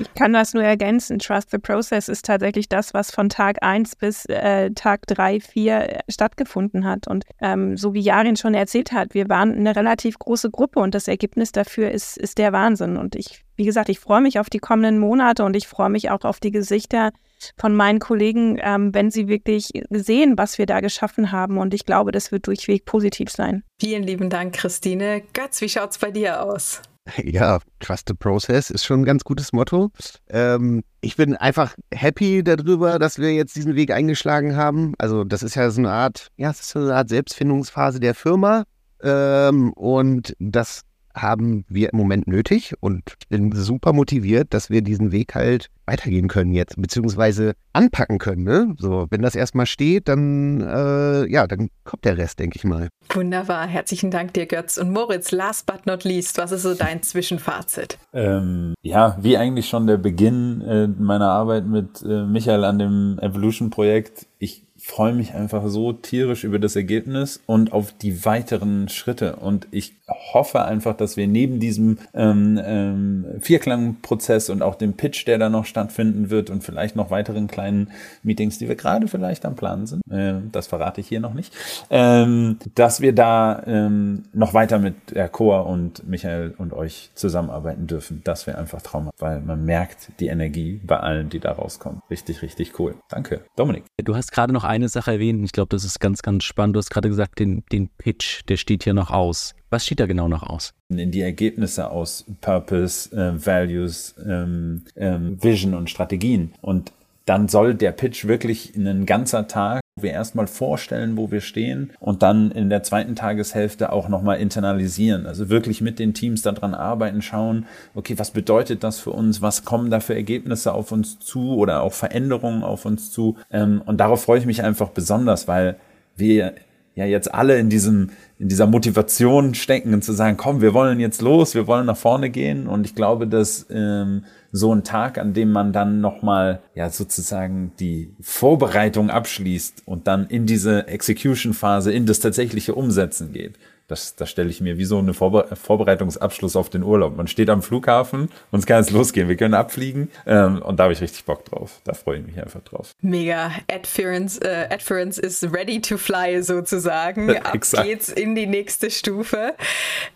Ich 0.00 0.14
kann 0.14 0.32
das 0.32 0.54
nur 0.54 0.62
ergänzen. 0.62 1.18
Trust 1.18 1.50
the 1.50 1.58
Process 1.58 2.08
ist 2.08 2.24
tatsächlich 2.24 2.68
das, 2.68 2.94
was 2.94 3.10
von 3.10 3.28
Tag 3.28 3.62
1 3.62 3.96
bis 3.96 4.24
äh, 4.26 4.70
Tag 4.72 5.06
3, 5.06 5.40
4 5.40 6.00
stattgefunden 6.08 6.84
hat. 6.84 7.06
Und 7.08 7.24
ähm, 7.40 7.76
so 7.76 7.94
wie 7.94 8.00
Jarin 8.00 8.36
schon 8.36 8.54
erzählt 8.54 8.92
hat, 8.92 9.14
wir 9.14 9.28
waren 9.28 9.54
eine 9.54 9.76
relativ 9.76 10.18
große 10.18 10.50
Gruppe 10.50 10.80
und 10.80 10.94
das 10.94 11.08
Ergebnis 11.08 11.52
dafür 11.52 11.90
ist, 11.90 12.16
ist 12.16 12.38
der 12.38 12.52
Wahnsinn. 12.52 12.96
Und 12.96 13.16
ich, 13.16 13.44
wie 13.56 13.64
gesagt, 13.64 13.88
ich 13.88 14.00
freue 14.00 14.20
mich 14.20 14.38
auf 14.38 14.50
die 14.50 14.58
kommenden 14.58 14.98
Monate 14.98 15.44
und 15.44 15.56
ich 15.56 15.66
freue 15.66 15.90
mich 15.90 16.10
auch 16.10 16.24
auf 16.24 16.40
die 16.40 16.50
Gesichter 16.50 17.10
von 17.58 17.74
meinen 17.74 17.98
Kollegen, 17.98 18.58
ähm, 18.60 18.94
wenn 18.94 19.10
sie 19.10 19.28
wirklich 19.28 19.70
sehen, 19.90 20.38
was 20.38 20.58
wir 20.58 20.66
da 20.66 20.80
geschaffen 20.80 21.32
haben. 21.32 21.58
Und 21.58 21.74
ich 21.74 21.84
glaube, 21.84 22.12
das 22.12 22.32
wird 22.32 22.46
durchweg 22.46 22.84
positiv 22.84 23.30
sein. 23.30 23.62
Vielen 23.80 24.02
lieben 24.02 24.30
Dank, 24.30 24.54
Christine. 24.54 25.22
Götz, 25.32 25.60
wie 25.60 25.68
schaut 25.68 25.90
es 25.90 25.98
bei 25.98 26.10
dir 26.10 26.42
aus? 26.42 26.80
Ja, 27.22 27.60
Trust 27.80 28.08
the 28.08 28.14
Process 28.14 28.70
ist 28.70 28.84
schon 28.84 29.00
ein 29.00 29.04
ganz 29.04 29.24
gutes 29.24 29.52
Motto. 29.52 29.90
Ähm, 30.28 30.82
ich 31.00 31.16
bin 31.16 31.36
einfach 31.36 31.74
happy 31.92 32.42
darüber, 32.42 32.98
dass 32.98 33.18
wir 33.18 33.32
jetzt 33.32 33.56
diesen 33.56 33.74
Weg 33.74 33.90
eingeschlagen 33.90 34.56
haben. 34.56 34.94
Also 34.98 35.24
das 35.24 35.42
ist 35.42 35.54
ja 35.54 35.70
so 35.70 35.80
eine 35.80 35.90
Art, 35.90 36.28
ja, 36.36 36.50
es 36.50 36.60
ist 36.60 36.70
so 36.70 36.80
eine 36.80 36.94
Art 36.94 37.08
Selbstfindungsphase 37.08 38.00
der 38.00 38.14
Firma. 38.14 38.64
Ähm, 39.02 39.72
und 39.74 40.34
das 40.38 40.82
haben 41.16 41.64
wir 41.68 41.92
im 41.92 41.98
Moment 41.98 42.26
nötig 42.26 42.74
und 42.80 43.02
ich 43.20 43.28
bin 43.28 43.52
super 43.52 43.92
motiviert, 43.92 44.52
dass 44.54 44.70
wir 44.70 44.82
diesen 44.82 45.12
Weg 45.12 45.34
halt 45.34 45.70
weitergehen 45.86 46.28
können 46.28 46.52
jetzt, 46.52 46.80
beziehungsweise 46.80 47.54
anpacken 47.72 48.18
können. 48.18 48.42
Ne? 48.42 48.74
So, 48.78 49.06
wenn 49.10 49.22
das 49.22 49.34
erstmal 49.34 49.66
steht, 49.66 50.08
dann 50.08 50.60
äh, 50.60 51.30
ja, 51.30 51.46
dann 51.46 51.70
kommt 51.84 52.04
der 52.04 52.18
Rest, 52.18 52.38
denke 52.38 52.56
ich 52.56 52.64
mal. 52.64 52.88
Wunderbar, 53.10 53.66
herzlichen 53.66 54.10
Dank 54.10 54.34
dir, 54.34 54.46
Götz. 54.46 54.78
Und 54.78 54.92
Moritz, 54.92 55.30
last 55.30 55.66
but 55.66 55.86
not 55.86 56.04
least, 56.04 56.38
was 56.38 56.52
ist 56.52 56.62
so 56.62 56.74
dein 56.74 57.02
Zwischenfazit? 57.02 57.98
Ähm, 58.12 58.74
ja, 58.82 59.16
wie 59.20 59.36
eigentlich 59.36 59.68
schon 59.68 59.86
der 59.86 59.96
Beginn 59.96 60.60
äh, 60.62 60.88
meiner 60.88 61.30
Arbeit 61.30 61.66
mit 61.66 62.02
äh, 62.02 62.24
Michael 62.24 62.64
an 62.64 62.78
dem 62.78 63.18
Evolution-Projekt. 63.20 64.26
Ich 64.38 64.65
freue 64.86 65.12
mich 65.12 65.34
einfach 65.34 65.66
so 65.66 65.92
tierisch 65.92 66.44
über 66.44 66.60
das 66.60 66.76
Ergebnis 66.76 67.42
und 67.46 67.72
auf 67.72 67.92
die 67.92 68.24
weiteren 68.24 68.88
Schritte. 68.88 69.34
Und 69.34 69.66
ich 69.72 69.96
hoffe 70.08 70.64
einfach, 70.64 70.96
dass 70.96 71.16
wir 71.16 71.26
neben 71.26 71.58
diesem 71.58 71.98
ähm, 72.14 72.60
ähm, 72.64 73.26
Vierklangprozess 73.40 74.48
und 74.48 74.62
auch 74.62 74.76
dem 74.76 74.94
Pitch, 74.94 75.26
der 75.26 75.38
da 75.38 75.48
noch 75.48 75.64
stattfinden 75.64 76.30
wird 76.30 76.50
und 76.50 76.62
vielleicht 76.62 76.94
noch 76.94 77.10
weiteren 77.10 77.48
kleinen 77.48 77.90
Meetings, 78.22 78.58
die 78.58 78.68
wir 78.68 78.76
gerade 78.76 79.08
vielleicht 79.08 79.44
am 79.44 79.56
Plan 79.56 79.88
sind, 79.88 80.02
äh, 80.08 80.34
das 80.52 80.68
verrate 80.68 81.00
ich 81.00 81.08
hier 81.08 81.20
noch 81.20 81.34
nicht, 81.34 81.52
ähm, 81.90 82.58
dass 82.76 83.00
wir 83.00 83.12
da 83.12 83.64
ähm, 83.66 84.24
noch 84.32 84.54
weiter 84.54 84.78
mit 84.78 84.94
der 85.10 85.28
Chor 85.28 85.66
und 85.66 86.06
Michael 86.08 86.54
und 86.58 86.72
euch 86.72 87.10
zusammenarbeiten 87.14 87.88
dürfen. 87.88 88.20
Das 88.22 88.46
wäre 88.46 88.58
einfach 88.58 88.82
traumhaft, 88.82 89.20
weil 89.20 89.40
man 89.40 89.64
merkt 89.64 90.12
die 90.20 90.28
Energie 90.28 90.80
bei 90.84 90.98
allen, 90.98 91.28
die 91.28 91.40
da 91.40 91.52
rauskommen. 91.52 92.02
Richtig, 92.08 92.42
richtig 92.42 92.78
cool. 92.78 92.94
Danke. 93.08 93.40
Dominik. 93.56 93.84
Du 94.04 94.14
hast 94.14 94.30
gerade 94.30 94.52
noch 94.52 94.62
eine 94.76 94.88
Sache 94.88 95.12
erwähnt. 95.12 95.44
Ich 95.44 95.52
glaube, 95.52 95.68
das 95.70 95.84
ist 95.84 95.98
ganz, 96.00 96.22
ganz 96.22 96.44
spannend. 96.44 96.76
Du 96.76 96.78
hast 96.78 96.90
gerade 96.90 97.08
gesagt, 97.08 97.38
den, 97.38 97.64
den 97.72 97.88
Pitch, 97.98 98.42
der 98.48 98.56
steht 98.56 98.84
hier 98.84 98.94
noch 98.94 99.10
aus. 99.10 99.54
Was 99.70 99.84
steht 99.84 100.00
da 100.00 100.06
genau 100.06 100.28
noch 100.28 100.44
aus? 100.44 100.72
Die 100.88 101.20
Ergebnisse 101.20 101.90
aus 101.90 102.24
Purpose, 102.40 103.10
äh, 103.16 103.44
Values, 103.44 104.14
ähm, 104.24 104.82
ähm, 104.94 105.42
Vision 105.42 105.74
und 105.74 105.90
Strategien. 105.90 106.52
Und 106.60 106.92
dann 107.24 107.48
soll 107.48 107.74
der 107.74 107.92
Pitch 107.92 108.26
wirklich 108.26 108.76
ein 108.76 109.04
ganzer 109.04 109.48
Tag 109.48 109.80
wir 109.98 110.10
erstmal 110.10 110.46
vorstellen, 110.46 111.16
wo 111.16 111.30
wir 111.30 111.40
stehen 111.40 111.90
und 112.00 112.22
dann 112.22 112.50
in 112.50 112.68
der 112.68 112.82
zweiten 112.82 113.16
Tageshälfte 113.16 113.92
auch 113.92 114.10
nochmal 114.10 114.40
internalisieren. 114.40 115.24
Also 115.24 115.48
wirklich 115.48 115.80
mit 115.80 115.98
den 115.98 116.12
Teams 116.12 116.42
daran 116.42 116.74
arbeiten, 116.74 117.22
schauen, 117.22 117.64
okay, 117.94 118.18
was 118.18 118.30
bedeutet 118.30 118.84
das 118.84 118.98
für 118.98 119.12
uns? 119.12 119.40
Was 119.40 119.64
kommen 119.64 119.90
da 119.90 120.00
für 120.00 120.14
Ergebnisse 120.14 120.74
auf 120.74 120.92
uns 120.92 121.18
zu 121.18 121.56
oder 121.56 121.80
auch 121.80 121.94
Veränderungen 121.94 122.62
auf 122.62 122.84
uns 122.84 123.10
zu? 123.10 123.38
Ähm, 123.50 123.80
und 123.86 123.96
darauf 123.96 124.22
freue 124.24 124.38
ich 124.38 124.44
mich 124.44 124.62
einfach 124.62 124.90
besonders, 124.90 125.48
weil 125.48 125.76
wir 126.14 126.52
ja 126.94 127.06
jetzt 127.06 127.32
alle 127.32 127.58
in 127.58 127.70
diesem, 127.70 128.10
in 128.38 128.48
dieser 128.48 128.66
Motivation 128.66 129.54
stecken 129.54 129.94
und 129.94 130.04
zu 130.04 130.12
sagen, 130.12 130.36
komm, 130.36 130.60
wir 130.60 130.74
wollen 130.74 131.00
jetzt 131.00 131.22
los, 131.22 131.54
wir 131.54 131.66
wollen 131.66 131.86
nach 131.86 131.96
vorne 131.96 132.28
gehen. 132.28 132.66
Und 132.66 132.84
ich 132.84 132.94
glaube, 132.94 133.26
dass 133.26 133.64
ähm, 133.70 134.24
so 134.56 134.74
ein 134.74 134.84
Tag, 134.84 135.18
an 135.18 135.34
dem 135.34 135.52
man 135.52 135.72
dann 135.72 136.00
nochmal 136.00 136.60
ja 136.74 136.90
sozusagen 136.90 137.72
die 137.78 138.14
Vorbereitung 138.20 139.10
abschließt 139.10 139.82
und 139.86 140.06
dann 140.06 140.26
in 140.26 140.46
diese 140.46 140.88
Execution-Phase, 140.88 141.92
in 141.92 142.06
das 142.06 142.20
tatsächliche 142.20 142.74
Umsetzen 142.74 143.32
geht 143.32 143.54
das, 143.88 144.16
das 144.16 144.30
stelle 144.30 144.50
ich 144.50 144.60
mir 144.60 144.78
wie 144.78 144.84
so 144.84 144.98
eine 144.98 145.14
Vorbe 145.14 145.46
Vorbereitungsabschluss 145.54 146.56
auf 146.56 146.70
den 146.70 146.82
Urlaub. 146.82 147.16
Man 147.16 147.28
steht 147.28 147.48
am 147.50 147.62
Flughafen 147.62 148.30
und 148.50 148.58
es 148.58 148.66
kann 148.66 148.80
jetzt 148.80 148.90
losgehen. 148.90 149.28
Wir 149.28 149.36
können 149.36 149.54
abfliegen 149.54 150.10
ähm, 150.26 150.60
und 150.62 150.78
da 150.78 150.84
habe 150.84 150.92
ich 150.92 151.00
richtig 151.00 151.24
Bock 151.24 151.44
drauf. 151.44 151.80
Da 151.84 151.94
freue 151.94 152.18
ich 152.18 152.26
mich 152.26 152.40
einfach 152.40 152.62
drauf. 152.62 152.94
Mega. 153.00 153.52
Adference, 153.70 154.38
äh, 154.38 154.66
Adference 154.70 155.18
is 155.18 155.44
ready 155.52 155.80
to 155.80 155.98
fly 155.98 156.42
sozusagen. 156.42 157.36
Ab 157.36 157.58
geht's 157.84 158.08
in 158.08 158.34
die 158.34 158.46
nächste 158.46 158.90
Stufe. 158.90 159.54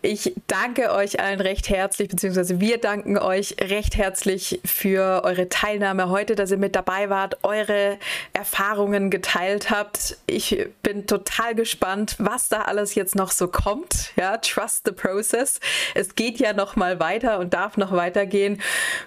Ich 0.03 0.35
danke 0.49 0.93
euch 0.93 1.21
allen 1.21 1.41
recht 1.41 1.69
herzlich, 1.69 2.09
beziehungsweise 2.09 2.61
wir 2.61 2.79
danken 2.79 3.19
euch 3.19 3.57
recht 3.61 3.97
herzlich 3.97 4.61
für 4.65 5.23
eure 5.25 5.49
Teilnahme 5.49 6.09
heute, 6.09 6.35
dass 6.35 6.51
ihr 6.51 6.57
mit 6.57 6.75
dabei 6.75 7.09
wart, 7.09 7.39
eure 7.45 7.99
Erfahrungen 8.33 9.11
geteilt 9.11 9.71
habt. 9.71 10.19
Ich 10.27 10.67
bin 10.83 11.07
total 11.07 11.55
gespannt, 11.55 12.17
was 12.19 12.49
da 12.49 12.63
alles 12.63 12.97
jetzt 12.97 13.15
noch 13.15 13.31
so 13.31 13.47
kommt 13.47 13.60
kommt. 13.62 14.12
Ja, 14.16 14.37
trust 14.38 14.83
the 14.87 14.92
process. 14.92 15.61
Es 15.94 16.14
geht 16.14 16.38
ja 16.38 16.53
noch 16.53 16.77
mal 16.77 17.01
weiter 17.01 17.38
und 17.38 17.55
darf 17.55 17.77
noch 17.77 17.92
weitergehen. 17.92 18.61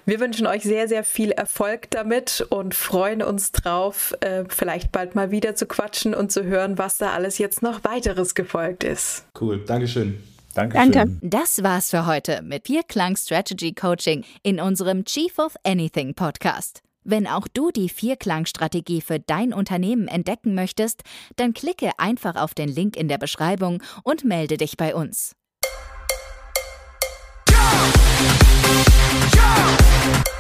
Wir 0.05 0.19
wünschen 0.19 0.47
euch 0.47 0.63
sehr, 0.63 0.87
sehr 0.87 1.03
viel 1.03 1.31
Erfolg 1.31 1.89
damit 1.91 2.45
und 2.49 2.75
freuen 2.75 3.21
uns 3.21 3.51
drauf, 3.51 4.13
äh, 4.21 4.43
vielleicht 4.47 4.91
bald 4.91 5.15
mal 5.15 5.31
wieder 5.31 5.55
zu 5.55 5.65
quatschen 5.65 6.13
und 6.13 6.31
zu 6.31 6.43
hören, 6.43 6.77
was 6.77 6.97
da 6.97 7.11
alles 7.11 7.37
jetzt 7.37 7.61
noch 7.61 7.83
weiteres 7.83 8.35
gefolgt 8.35 8.83
ist. 8.83 9.25
Cool, 9.39 9.59
Dankeschön. 9.65 10.21
Dankeschön. 10.53 10.91
Danke. 10.91 11.17
Das 11.21 11.63
war's 11.63 11.89
für 11.89 12.05
heute 12.05 12.41
mit 12.43 12.67
Vierklang 12.67 13.15
Strategy 13.15 13.73
Coaching 13.73 14.23
in 14.43 14.59
unserem 14.59 15.03
Chief 15.03 15.37
of 15.39 15.55
Anything 15.63 16.13
Podcast. 16.13 16.83
Wenn 17.03 17.27
auch 17.27 17.47
du 17.47 17.71
die 17.71 17.89
Vierklangstrategie 17.89 19.01
für 19.01 19.19
dein 19.19 19.53
Unternehmen 19.53 20.07
entdecken 20.07 20.55
möchtest, 20.55 21.03
dann 21.35 21.53
klicke 21.53 21.91
einfach 21.97 22.35
auf 22.35 22.53
den 22.53 22.69
Link 22.69 22.95
in 22.95 23.07
der 23.07 23.17
Beschreibung 23.17 23.83
und 24.03 24.23
melde 24.23 24.57
dich 24.57 24.77
bei 24.77 24.95
uns. 24.95 25.35
Ja! 27.49 27.57
Ja! 29.35 30.32